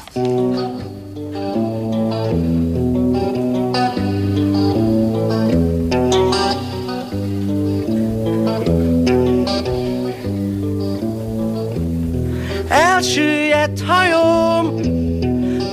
[12.69, 14.77] Elsüllyedt hajóm,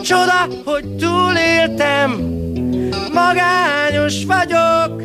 [0.02, 2.12] csoda, hogy túléltem,
[3.14, 5.02] magányos vagyok,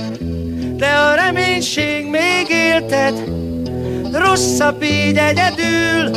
[0.76, 3.14] de a reménység még éltet,
[4.13, 6.11] rosszabb így egyedül,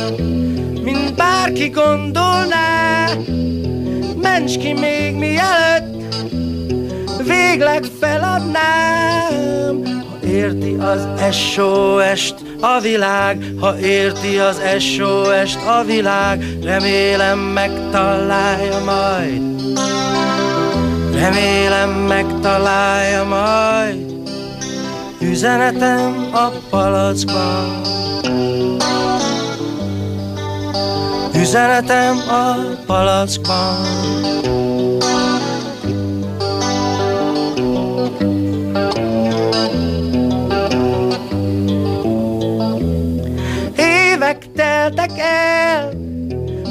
[0.82, 3.08] mint bárki gondolná.
[4.22, 6.14] Ments ki még mielőtt,
[7.26, 9.82] végleg feladnám.
[10.20, 19.42] Ha érti az SOS-t a világ, ha érti az SOS-t a világ, remélem megtalálja majd.
[21.14, 24.05] Remélem megtalálja majd
[25.20, 27.80] üzenetem a palackban.
[31.34, 32.54] Üzenetem a
[32.86, 33.84] palackban.
[43.76, 45.92] Évek teltek el,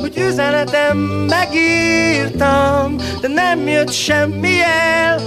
[0.02, 0.98] hogy üzenetem
[1.30, 5.20] megírtam, de nem jött semmi el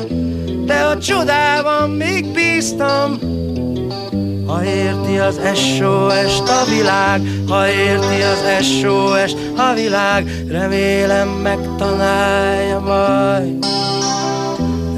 [0.68, 3.18] de a csodában még bíztam.
[4.46, 13.66] Ha érti az SOS-t a világ, ha érti az SOS-t a világ, remélem megtalálja majd.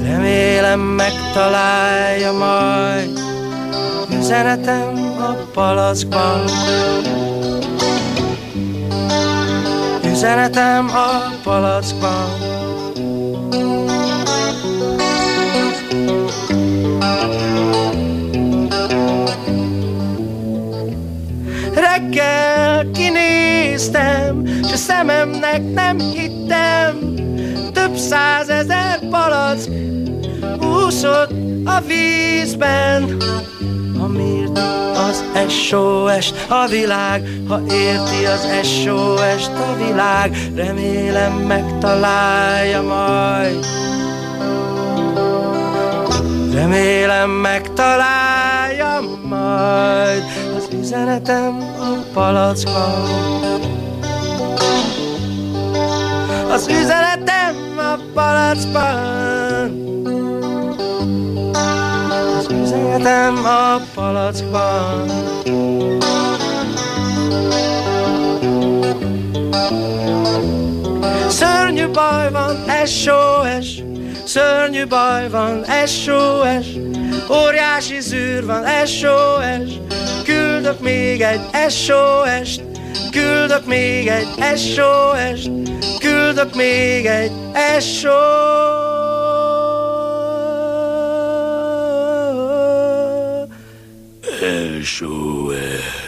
[0.03, 3.19] Remélem megtalálja majd
[4.19, 6.43] üzenetem a palackban.
[10.03, 12.40] Üzenetem a palackban.
[22.01, 27.15] Reggel kinéztem, s a szememnek nem hittem,
[27.73, 29.69] több százezer palack
[30.61, 31.31] úszott
[31.65, 33.17] a vízben.
[34.07, 34.59] Miért
[35.09, 43.65] az SOS a világ, ha érti az SOS a világ, remélem megtalálja majd.
[46.53, 50.23] Remélem megtalálja majd
[50.73, 53.03] üzenetem a palackban.
[56.49, 59.71] Az üzenetem a palackban.
[62.37, 65.09] Az üzenetem a palackban.
[71.29, 72.55] Szörnyű baj van,
[72.85, 73.83] SOS,
[74.25, 76.67] Szörnyű baj van, SOS
[77.29, 79.90] Óriási zűr van, SOS
[80.61, 82.61] Küldök még egy SOS-t
[83.11, 85.49] Küldök még egy SOS-t
[85.99, 87.31] Küldök még egy
[87.79, 88.11] SOS
[94.83, 96.00] SOS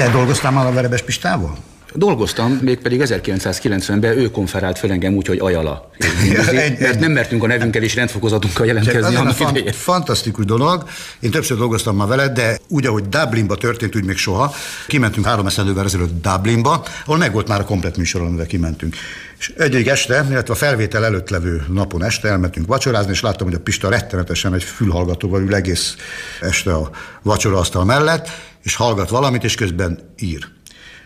[0.00, 1.56] Te dolgoztál már a Verebes Pistával?
[1.94, 5.90] Dolgoztam, mégpedig 1990-ben ő konferált fel engem úgy, hogy Ajala.
[6.78, 9.72] mert nem mertünk a nevünkkel és rendfokozatunkkal jelentkezni annak fan, idején.
[9.72, 10.88] Fantasztikus dolog.
[11.20, 14.54] Én többször dolgoztam már veled, de úgy, ahogy Dublinba történt, úgy még soha.
[14.86, 18.96] Kimentünk három eszendővel ezelőtt Dublinba, ahol meg volt már a komplet műsor, amivel kimentünk.
[19.38, 23.56] És egyik este, illetve a felvétel előtt levő napon este elmentünk vacsorázni, és láttam, hogy
[23.56, 25.94] a Pista rettenetesen egy fülhallgatóval ül egész
[26.40, 26.90] este a
[27.22, 28.28] vacsoraasztal mellett,
[28.62, 30.48] és hallgat valamit, és közben ír.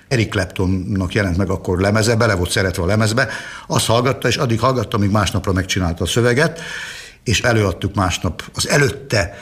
[0.09, 3.28] Eric Claptonnak jelent meg akkor lemeze, bele volt szeretve a lemezbe,
[3.66, 6.61] azt hallgatta, és addig hallgatta, amíg másnapra megcsinálta a szöveget,
[7.24, 9.38] és előadtuk másnap az előtte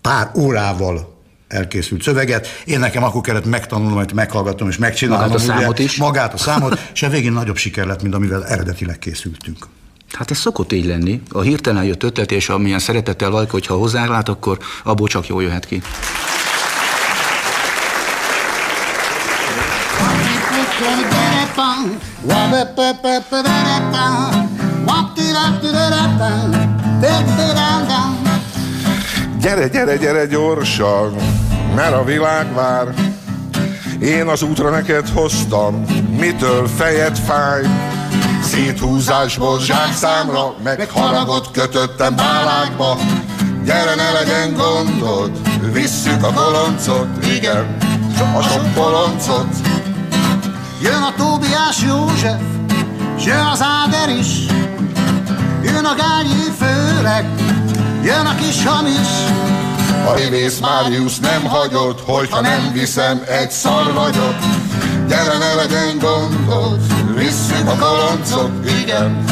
[0.00, 1.14] pár órával
[1.48, 2.48] elkészült szöveget.
[2.64, 5.28] Én nekem akkor kellett megtanulnom, hogy meghallgatom és megcsinálnom.
[5.28, 5.96] Magát a számot is.
[5.96, 9.66] Magát a számot, és a végén nagyobb siker lett, mint amivel eredetileg készültünk.
[10.12, 11.22] Hát ez szokott így lenni.
[11.30, 15.66] A hirtelen jött ötlet, és amilyen szeretettel valaki, hogyha hozzálát, akkor abból csak jól jöhet
[15.66, 15.82] ki.
[29.40, 31.14] Gyere, gyere, gyere gyorsan,
[31.74, 32.94] mert a világ vár.
[34.00, 35.84] Én az útra neked hoztam,
[36.18, 37.62] mitől fejed fáj.
[38.42, 42.98] Széthúzásból zsákszámra, meg haragot kötöttem bálákba.
[43.64, 45.30] Gyere, ne legyen gondod,
[45.72, 47.76] visszük a koloncot, igen,
[48.36, 49.75] a sok koloncot.
[50.82, 52.40] Jön a Tóbiás József,
[53.24, 54.46] jön az Áder is,
[55.62, 57.26] jön a Gályi főleg,
[58.02, 59.08] jön a kis hamis.
[60.06, 64.34] A révész Máriusz nem hagyott, hogyha nem viszem, egy szar vagyok.
[65.08, 66.80] Gyere, ne legyen gondod,
[67.14, 69.24] visszük a koloncot, igen,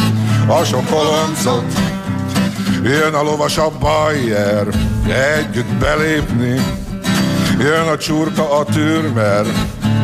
[0.47, 1.73] a sok koloncot.
[2.83, 4.67] Jön a lovas a Bayer,
[5.39, 6.61] együtt belépni.
[7.59, 9.47] Jön a csurka a türmer,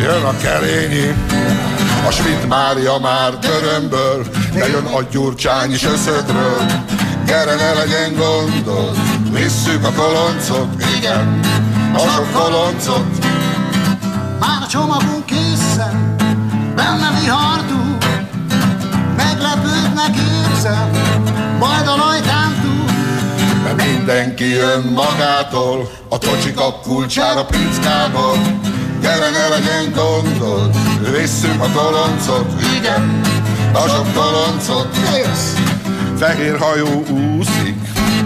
[0.03, 1.15] jön a kerényi.
[2.07, 6.67] A Schmidt Mária már törömből, de jön a gyurcsány is összödről.
[7.27, 8.97] Gyere, ne legyen gondod,
[9.33, 11.41] visszük a koloncot, igen,
[11.95, 13.27] a sok koloncot.
[14.41, 16.17] Már a csomagunk készen,
[16.75, 17.97] benne vihartú,
[19.17, 20.91] meglepődnek érzem,
[21.59, 22.89] majd a lajtán túl.
[23.77, 28.37] Mindenki jön magától, a tocsika kulcsára pinckából.
[29.11, 30.77] Gyere, ne legyen gondod,
[31.17, 33.21] visszük a koloncot, igen,
[33.73, 34.97] a sok koloncot.
[34.97, 35.39] Yes.
[36.19, 37.05] Fehér hajó
[37.39, 37.77] úszik,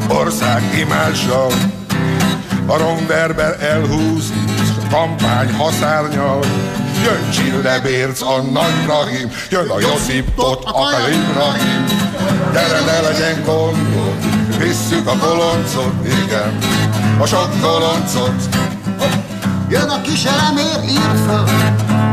[0.09, 1.53] ország imással,
[2.66, 4.35] a romberber elhúzik,
[4.91, 6.45] kampány haszárnyal.
[7.05, 11.85] Jön Csillebérc, a Nagy Brahim, jön a Josip Tot, a Ibrahim.
[12.53, 14.14] Gyere, ne legyen gondod,
[14.59, 16.59] visszük a koloncot, igen,
[17.18, 18.49] a sok koloncot.
[19.74, 21.44] Jön a kis elemér, írt föl,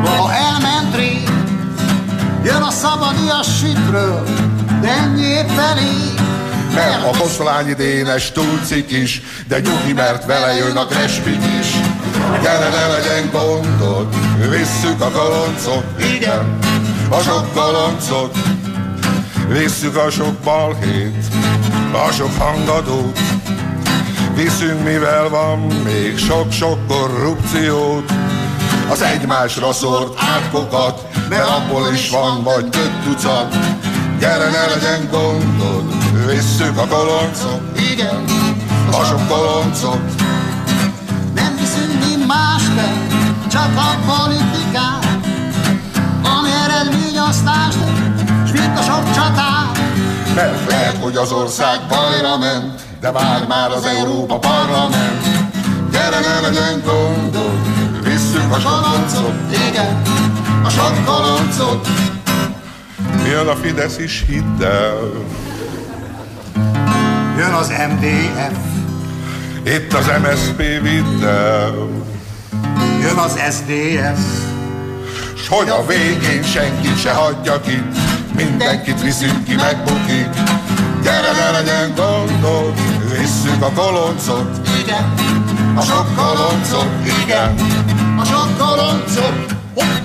[0.03, 1.29] valaha elment rég.
[2.43, 4.23] Jön a szabadias sütről,
[4.81, 6.13] de felé.
[6.73, 11.67] Mert a foszlányi dénes túlcik is, de nyugi, mert vele jön a krespik is.
[12.41, 14.07] Gyere, ne legyen gondod,
[14.49, 15.85] visszük a koloncot,
[16.15, 16.57] igen,
[17.09, 18.37] a sok koloncot.
[19.47, 21.25] Visszük a sok balhét,
[22.07, 23.19] a sok hangadót,
[24.43, 28.11] Viszünk, mivel van még sok-sok korrupciót,
[28.89, 33.55] az egymásra szórt átkokat, mert abból is van vagy több tucat.
[34.19, 35.83] Gyere, ne legyen gondod,
[36.27, 38.23] visszük a koloncot, igen,
[38.91, 40.21] a sok koloncot.
[41.35, 42.93] Nem viszünk mi más, de
[43.47, 45.17] csak a politikát,
[46.23, 47.77] ami eredményosztást,
[48.47, 49.79] s mint a sok csatát.
[50.35, 55.25] Mert lehet, hogy az ország bajra ment, de vár már az Európa Parlament.
[55.91, 59.33] Gyere, ne legyen gondod, visszük a koloncot,
[59.69, 60.01] igen,
[60.63, 61.87] a sok koloncot.
[63.25, 64.99] Jön a Fidesz is, hidd el.
[67.37, 68.57] Jön az MDF.
[69.63, 71.73] Itt az MSZP vidd el.
[73.01, 74.21] Jön az SDS.
[75.35, 77.83] S hogy a végén senkit se hagyja ki,
[78.35, 80.29] mindenkit viszünk ki, megbukik.
[81.03, 85.13] Gyere, ne legyen gondod, visszük a koloncot, igen,
[85.75, 86.89] a sok koloncot,
[87.23, 87.55] igen,
[88.19, 89.55] a sok koloncot.
[89.73, 89.99] Hopp.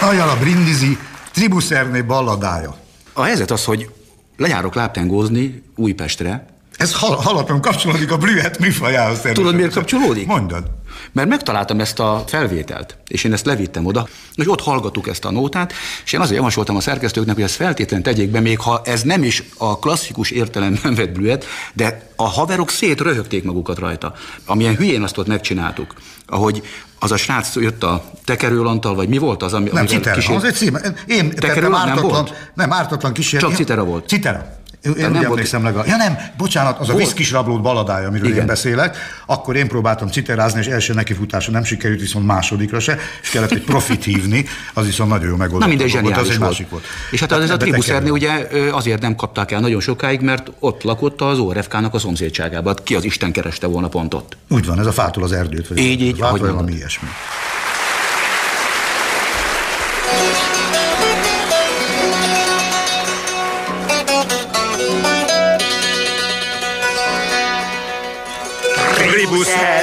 [0.00, 0.98] Ajánl a Brindisi
[1.32, 2.76] Tribuszerné balladája.
[3.12, 3.90] A helyzet az, hogy
[4.36, 6.46] lejárok láptengózni Újpestre.
[6.76, 9.18] Ez hal- halaton kapcsolódik a blühet műfajához.
[9.32, 10.26] Tudod, miért kapcsolódik?
[10.26, 10.64] Mondod.
[11.12, 15.30] Mert megtaláltam ezt a felvételt, és én ezt levittem oda, hogy ott hallgattuk ezt a
[15.30, 15.72] nótát,
[16.04, 19.22] és én azért javasoltam a szerkesztőknek, hogy ezt feltétlenül tegyék be, még ha ez nem
[19.22, 24.14] is a klasszikus értelemben vett blüet, de a haverok szétröhögték magukat rajta.
[24.46, 25.94] Amilyen hülyén azt ott megcsináltuk.
[26.26, 26.62] Ahogy
[26.98, 29.70] az a srác jött a tekerőlantal, vagy mi volt az, ami...
[29.72, 30.36] Nem, Citera, kísér...
[30.36, 30.78] az egy cím.
[31.06, 32.50] Én tettem nem ártatlan, volt?
[32.54, 33.48] nem, ártatlan kísérlet.
[33.48, 34.08] Csak Citera volt.
[34.08, 34.56] Citera.
[34.82, 35.86] Én, nem úgy volt- emlékszem legalább.
[35.86, 37.04] Ja nem, bocsánat, az a Volt.
[37.04, 38.40] viszkis rablót baladája, amiről Igen.
[38.40, 38.96] én beszélek.
[39.26, 43.62] Akkor én próbáltam citerázni, és első nekifutáson nem sikerült, viszont másodikra se, és kellett egy
[43.62, 45.68] profit hívni, az viszont nagyon jó megoldás.
[45.68, 46.50] Na mindegy, volt, az egy volt.
[46.50, 46.84] másik volt.
[47.10, 51.20] És hát ez a tribuszerni ugye azért nem kapták el nagyon sokáig, mert ott lakott
[51.20, 52.76] az ORFK-nak a szomszédságában.
[52.84, 54.36] Ki az Isten kereste volna pont ott?
[54.48, 55.68] Úgy van, ez a fától az erdőt.
[55.68, 57.08] Vagy Így, így, ahogy valami ilyesmi.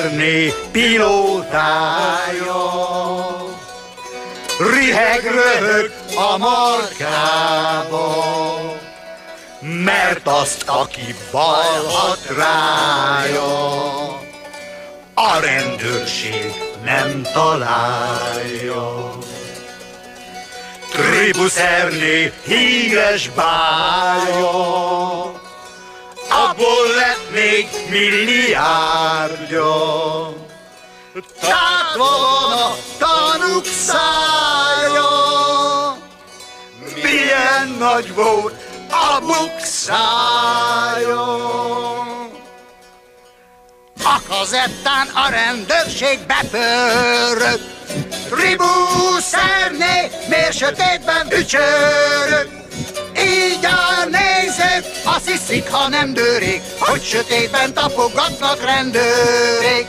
[0.03, 1.91] Tribuszerné pilótája
[4.59, 8.13] Riheg röhög a markába
[9.59, 13.51] Mert azt, aki balhat rája
[15.13, 16.53] A rendőrség
[16.85, 19.11] nem találja.
[20.91, 24.73] Tribuszerné híres bája
[26.33, 26.87] abból
[27.31, 29.71] még milliárdja.
[31.39, 35.11] Tátva van a tanuk szája,
[37.03, 38.53] milyen nagy volt
[38.89, 40.21] a bukszája.
[44.03, 47.59] A kazettán a rendőrség bepörög,
[48.29, 52.47] Tribúszerné, miért sötétben ücsörög?
[53.17, 53.67] Így
[54.09, 54.22] nézők
[55.03, 59.87] azt hiszik, ha nem dőrik, hogy sötétben tapogatnak rendőrik.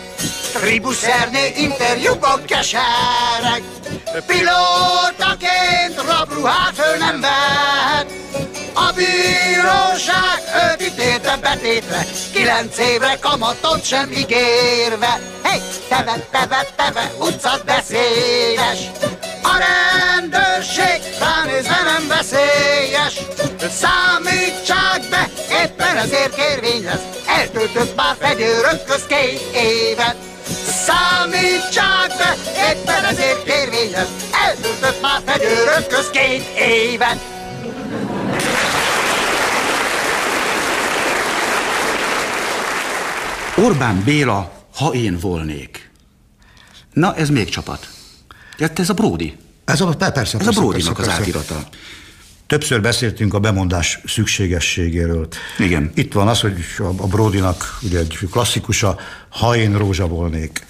[0.53, 3.62] Tribuszerné interjúban kesereg,
[4.27, 8.07] pilótaként rabruhát föl nem vehet.
[8.75, 15.21] A bíróság őt ítélte betétre, kilenc évre kamatot sem ígérve.
[15.43, 18.79] Hey, teve, teve, teve, utca beszédes,
[19.55, 23.14] a rendőrség ránézve nem veszélyes.
[23.70, 25.30] Számítsák be,
[25.62, 30.16] éppen ezért kérvény lesz, eltöltött már fegyőrök köz két évet.
[30.86, 32.36] Számítsák be,
[32.72, 34.12] éppen ezért kérvény lesz,
[34.46, 37.18] eltöltött már fegyőrök köz két évet.
[43.57, 45.90] Orbán Béla, ha én volnék.
[46.92, 47.88] Na, ez még csapat.
[48.74, 49.36] Ez a Bródi.
[49.65, 51.69] Ez a, persze, persze, Ez a Bródinak az átirata.
[52.47, 55.29] Többször beszéltünk a bemondás szükségességéről.
[55.59, 55.91] Igen.
[55.95, 58.97] Itt van az, hogy a, Brodinak ugye egy klasszikusa,
[59.29, 60.67] ha én rózsa volnék,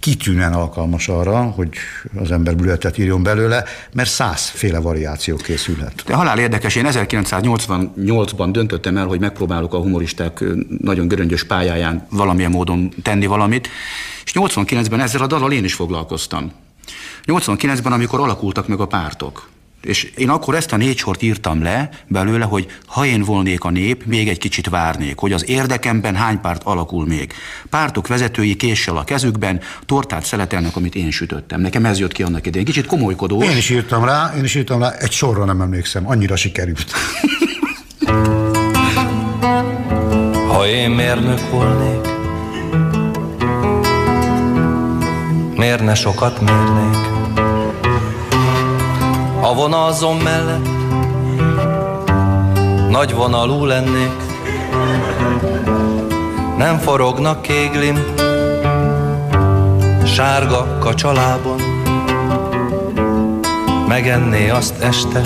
[0.00, 1.68] kitűnően alkalmas arra, hogy
[2.16, 6.02] az ember blühetet írjon belőle, mert százféle variáció készülhet.
[6.06, 10.44] De halál érdekes, én 1988-ban döntöttem el, hogy megpróbálok a humoristák
[10.82, 13.68] nagyon göröngyös pályáján valamilyen módon tenni valamit,
[14.24, 16.52] és 89-ben ezzel a dallal én is foglalkoztam.
[17.26, 19.48] 89-ben, amikor alakultak meg a pártok,
[19.86, 23.70] és én akkor ezt a négy sort írtam le belőle, hogy ha én volnék a
[23.70, 27.32] nép, még egy kicsit várnék, hogy az érdekemben hány párt alakul még.
[27.70, 31.60] Pártok vezetői késsel a kezükben, tortát szeletelnek, amit én sütöttem.
[31.60, 32.66] Nekem ez jött ki annak idején.
[32.66, 33.42] Kicsit komolykodó.
[33.42, 36.92] Én is írtam rá, én is írtam rá, egy sorra nem emlékszem, annyira sikerült.
[40.48, 42.08] Ha én mérnök volnék,
[45.56, 47.15] miért ne sokat mérnék?
[49.46, 50.68] A vonalzom mellett
[52.90, 54.16] nagy vonalú lennék,
[56.56, 58.04] nem forognak kéglim,
[60.04, 61.60] sárga kacsalában,
[63.88, 65.20] megenné azt este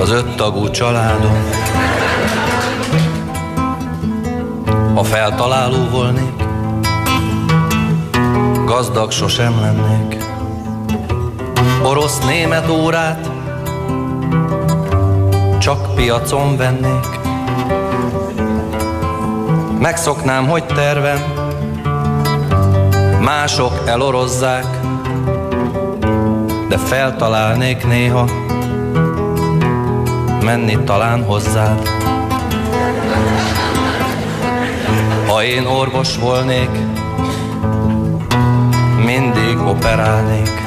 [0.00, 1.50] az öttagú családom.
[4.94, 6.44] Ha feltaláló volnék,
[8.64, 10.21] gazdag sosem lennék.
[11.92, 13.30] Orosz-német órát
[15.58, 17.20] csak piacon vennék.
[19.78, 21.18] Megszoknám, hogy tervem
[23.20, 24.66] mások elorozzák,
[26.68, 28.24] de feltalálnék néha
[30.44, 31.88] menni talán hozzád.
[35.26, 36.70] Ha én orvos volnék,
[39.04, 40.61] mindig operálnék.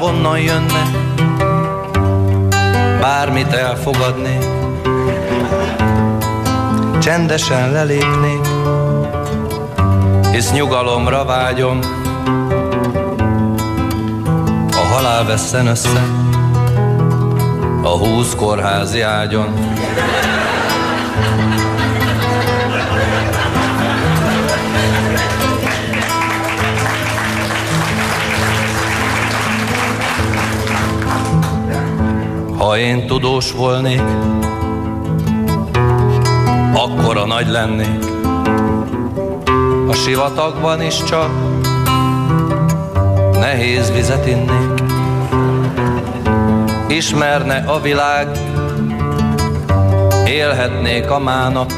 [0.00, 0.90] Akár honnan jönne,
[3.00, 4.44] bármit elfogadnék.
[6.98, 8.46] Csendesen lelépnék,
[10.32, 11.78] hisz nyugalomra vágyom.
[14.72, 16.02] A halál vesszen össze
[17.82, 19.54] a húsz kórházi ágyon.
[32.70, 34.02] Ha én tudós volnék,
[36.74, 38.04] akkora nagy lennék.
[39.88, 41.30] A sivatagban is csak
[43.32, 44.82] nehéz vizet innék.
[46.88, 48.28] Ismerne a világ,
[50.26, 51.70] élhetnék a mának,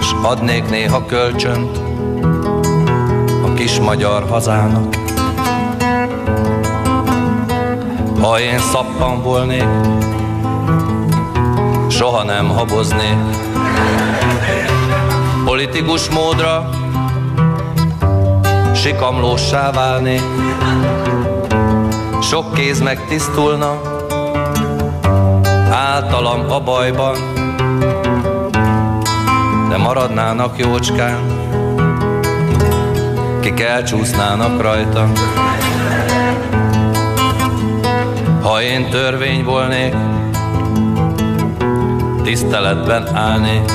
[0.00, 1.78] s adnék néha kölcsönt
[3.44, 5.07] a kis magyar hazának.
[8.20, 9.68] Ha én szappan volnék,
[11.88, 13.16] soha nem haboznék.
[15.44, 16.68] Politikus módra
[18.74, 20.22] sikamlósá válnék.
[22.20, 23.80] Sok kéz megtisztulna,
[25.70, 27.16] általam a bajban,
[29.68, 31.18] de maradnának jócskán,
[33.40, 35.06] kik elcsúsznának rajta.
[38.42, 39.94] Ha én törvény volnék,
[42.22, 43.72] tiszteletben állnék.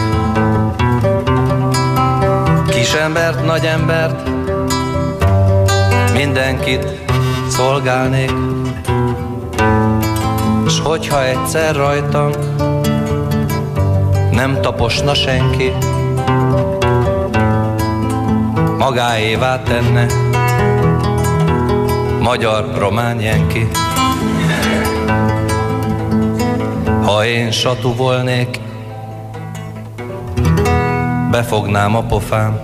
[2.70, 4.30] Kisembert, nagyembert,
[6.14, 6.86] mindenkit
[7.48, 8.32] szolgálnék.
[10.68, 12.30] S hogyha egyszer rajtam
[14.32, 15.72] nem taposna senki,
[18.78, 20.06] magáévá tenne
[22.22, 23.68] magyar-román jenki.
[27.14, 28.60] Ha én satú volnék,
[31.32, 32.60] befognám a pofám.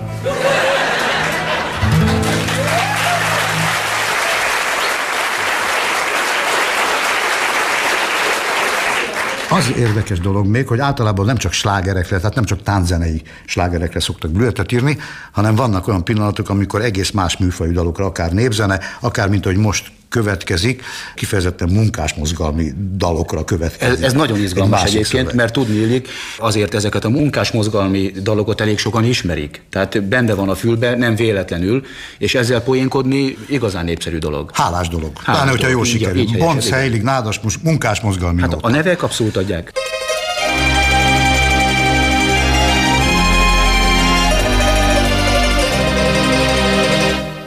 [9.50, 14.32] Az érdekes dolog még, hogy általában nem csak slágerekre, tehát nem csak tánczenei slágerekre szoktak
[14.32, 14.98] blőtet írni,
[15.32, 19.92] hanem vannak olyan pillanatok, amikor egész más műfajú dalokra, akár népzene, akár mint hogy most
[20.10, 20.84] következik,
[21.16, 23.96] kifejezetten munkásmozgalmi dalokra következik.
[23.98, 25.36] Ez, ez nagyon Egy izgalmas másik egyébként, szöveg.
[25.36, 26.08] mert tudni illik,
[26.38, 29.62] azért ezeket a munkásmozgalmi dalokat elég sokan ismerik.
[29.70, 31.86] Tehát benne van a fülbe, nem véletlenül,
[32.18, 34.50] és ezzel poénkodni igazán népszerű dolog.
[34.54, 35.12] Hálás dolog.
[35.16, 35.76] Hálás Pláne, hogyha dolog.
[35.78, 36.22] jól Így- sikerül.
[36.22, 36.70] így Bonc.
[36.70, 38.68] Heilig, Nádas, munkásmozgalmi Hát nóta.
[38.68, 39.72] a nevek abszolút adják.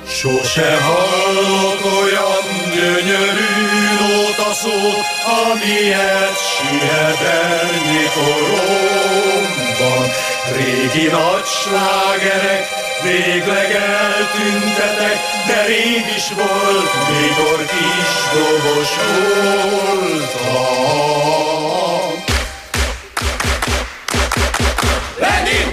[0.07, 1.12] Sose hallok
[4.63, 5.07] nótaszót,
[5.51, 10.05] amilyet siedelni koromban.
[10.57, 12.65] Régi nagy slágerek
[13.03, 18.91] végleg eltüntetek, de rég is volt, mikor kis dobos
[20.15, 20.65] voltam.
[25.19, 25.69] Lenin!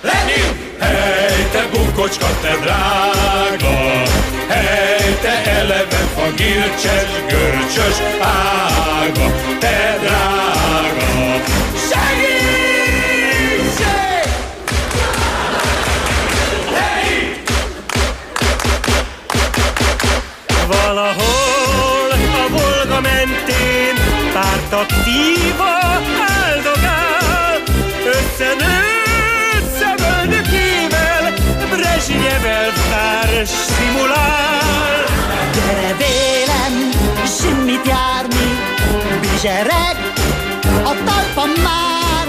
[0.00, 0.48] Lenin!
[0.80, 4.35] Hely, te bukocska, te drága!
[4.48, 9.26] Hely, te eleve fagilcses, görcsös ága!
[9.58, 11.42] Te drága!
[11.88, 13.16] Segítség!
[16.74, 17.42] Hey!
[20.68, 23.94] Valahol a Volga mentén
[24.32, 25.86] párt aktíva
[39.36, 39.96] bizsereg
[40.84, 42.26] a talpam már.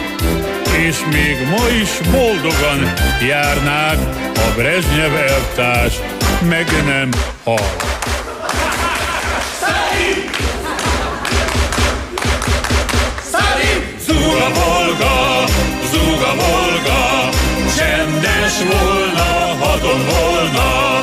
[0.87, 2.93] és még ma is boldogan
[3.27, 3.97] járnák,
[4.35, 5.93] a Brezsnyev elvtárs
[6.49, 7.09] meg nem
[7.43, 7.75] hal.
[14.05, 15.43] Zúg a Volga,
[15.91, 17.29] zúg a Volga,
[17.77, 20.99] csendes volna, hadon volna,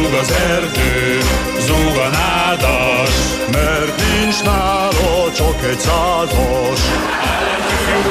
[0.00, 1.18] zúg az erdő,
[1.58, 3.14] zúg a nádas,
[3.52, 6.80] mert nincs nála csak egy százas.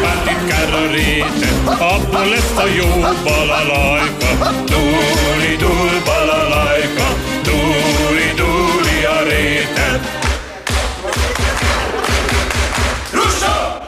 [0.01, 4.53] Pátinkárra réten, abból lesz a jó balalajka.
[4.65, 7.07] Dúli, dúl, balalajka,
[7.43, 10.01] dúli, dúli a réten.
[13.11, 13.87] Russa!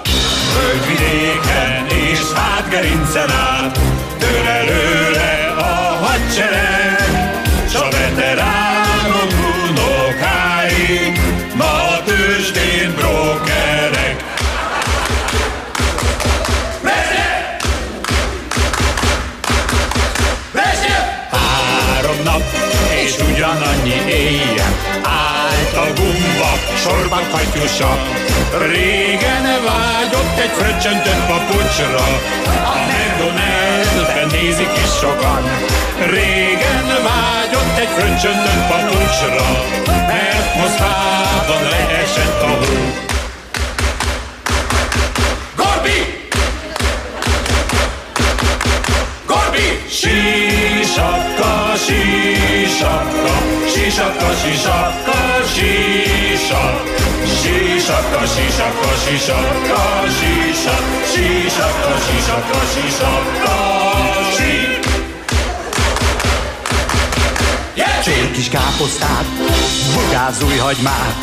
[0.54, 3.80] Földvidéken és hátgerincen át,
[4.20, 6.81] től előle a hadsereg,
[24.08, 24.74] éjjel,
[25.04, 27.98] állt a gumba, sorban katyusa.
[28.72, 32.06] Régen vágyott egy fröccsöntött papucsra,
[32.46, 35.44] a McDonald's-ben nézik is sokan.
[36.10, 39.50] Régen vágyott egy fröccsöntött papucsra,
[40.08, 43.10] mert Moszkvában leesett a hó.
[45.56, 46.21] Gorbi!
[49.92, 53.34] Shishaka, shishaka,
[53.68, 55.18] shishaka, shishaka,
[55.52, 56.62] shishaka.
[57.42, 59.80] Shishaka, shishaka, shishaka,
[60.16, 60.80] shishaka,
[61.12, 63.56] shishaka, shishaka, shishaka,
[64.34, 64.91] shishaka.
[68.04, 69.26] Csér kis káposztát,
[69.94, 71.16] bogázúj hagymát,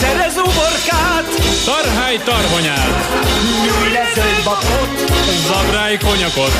[0.00, 1.24] Szerez uborkát,
[1.64, 3.08] tarhály tarhonyát,
[3.62, 5.12] nyújj le zöld bakot,
[5.46, 6.52] Zabrály konyakot,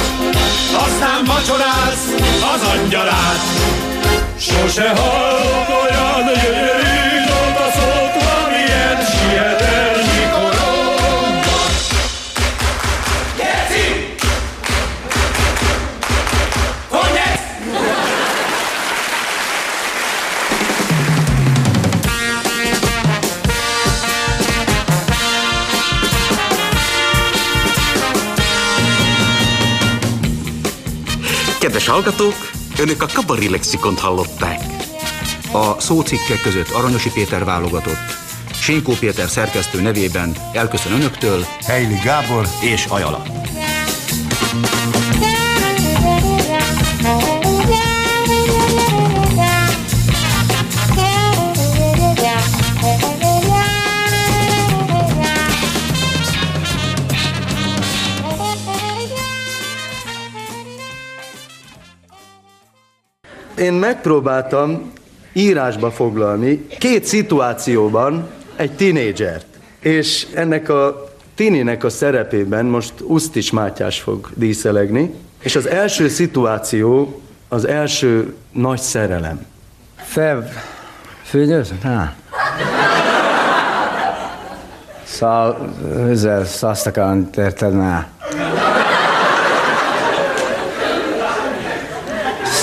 [0.77, 2.07] Aztán vacsorász
[2.55, 3.41] az angyalát.
[4.39, 7.00] Sose hallott olyan gyönyörű
[31.61, 34.61] Kedves hallgatók, önök a Kabari Lexikont hallották.
[35.53, 38.17] A szócikkek között Aranyosi Péter válogatott,
[38.53, 43.23] Sinkó Péter szerkesztő nevében elköszön önöktől Heili Gábor és Ajala.
[63.61, 64.93] Én megpróbáltam
[65.33, 69.47] írásba foglalni két szituációban egy tinédzsert.
[69.81, 77.21] És ennek a tininek a szerepében most Usztis Mátyás fog díszelegni, és az első szituáció
[77.49, 79.47] az első nagy szerelem.
[79.97, 80.43] Fev,
[81.23, 81.73] figyelsz?
[81.83, 82.15] Hát.
[85.05, 85.75] Szóval,
[86.11, 88.09] ezzel szasztakán érted már.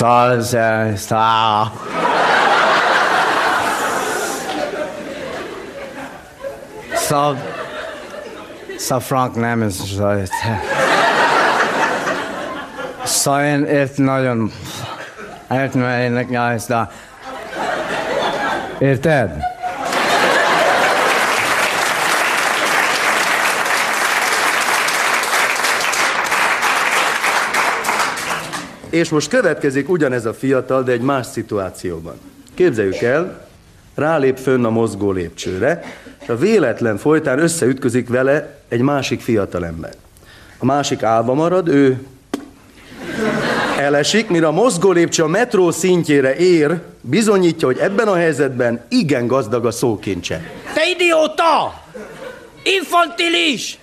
[0.01, 1.71] Ezzel, szóval.
[6.93, 7.37] Szóval,
[8.77, 10.23] szóval Frank nem, ez szóval,
[13.03, 14.51] szóval én ért nagyon,
[15.51, 16.89] értem, én nekem ezt, de
[18.79, 19.46] Érted?
[28.89, 32.19] És most következik ugyanez a fiatal, de egy más szituációban.
[32.53, 33.47] Képzeljük el,
[33.95, 35.83] rálép fönn a mozgó lépcsőre,
[36.21, 39.93] és a véletlen folytán összeütközik vele egy másik fiatalember.
[40.57, 42.05] A másik álva marad, ő
[43.77, 49.27] elesik, mire a mozgó lépcső a metró szintjére ér, bizonyítja, hogy ebben a helyzetben igen
[49.27, 50.51] gazdag a szókincse.
[50.73, 51.83] Te idióta!
[52.63, 53.79] Infantilis!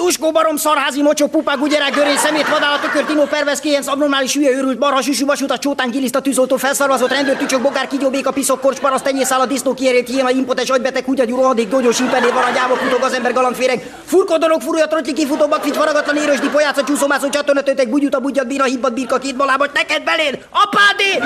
[0.00, 4.50] Tuskó barom, szarházi mocsó, pupák, gugyerák, görény, szemét, vadállat, ökör, tinó, pervez, kéjenc, abnormális, hülye,
[4.50, 8.78] őrült, barha, süsű, vasutat, csótán, giliszta, tűzoltó, felszarvazott, rendőr, tücsök, bogár, kígyó, béka, piszok, korcs,
[8.78, 13.32] paraszt, tenyészál, a disznó, kiérét, hiéna, impotens, agybeteg, húgyagyú, rohadék, dogyós, impenér, varangyába, futó, gazember,
[13.32, 18.94] galambféreg, furkodorok, furúja, trotyi, kifutó, bakfics, faragatlan, érősdi, pojáca, csúszómászó, csatornatőtek, bugyuta, budjat, bíra, hibbat,
[18.94, 21.18] birka, két balábat, neked beléd, apádé!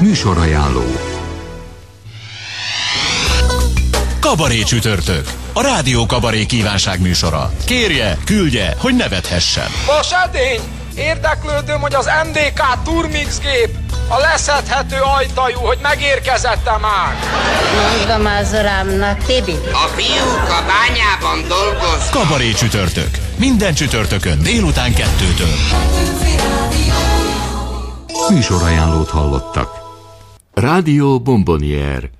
[0.00, 1.13] Műsorajánló
[4.24, 5.32] Kabaré csütörtök.
[5.52, 7.52] A Rádió Kabaré kívánság műsora.
[7.66, 9.66] Kérje, küldje, hogy nevethessen.
[9.86, 10.60] Vas edény!
[10.96, 13.68] Érdeklődöm, hogy az MDK Turmix gép
[14.08, 17.16] a leszedhető ajtajú, hogy megérkezette már.
[17.96, 19.56] Mondom az uramnak, Tibi.
[19.72, 22.10] A fiúk a bányában dolgoznak.
[22.10, 23.10] Kabaré csütörtök.
[23.36, 25.54] Minden csütörtökön délután kettőtől.
[28.30, 29.68] Műsorajánlót hallottak.
[30.54, 32.10] Rádió Bombonier,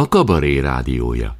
[0.00, 1.39] a kabaré rádiója.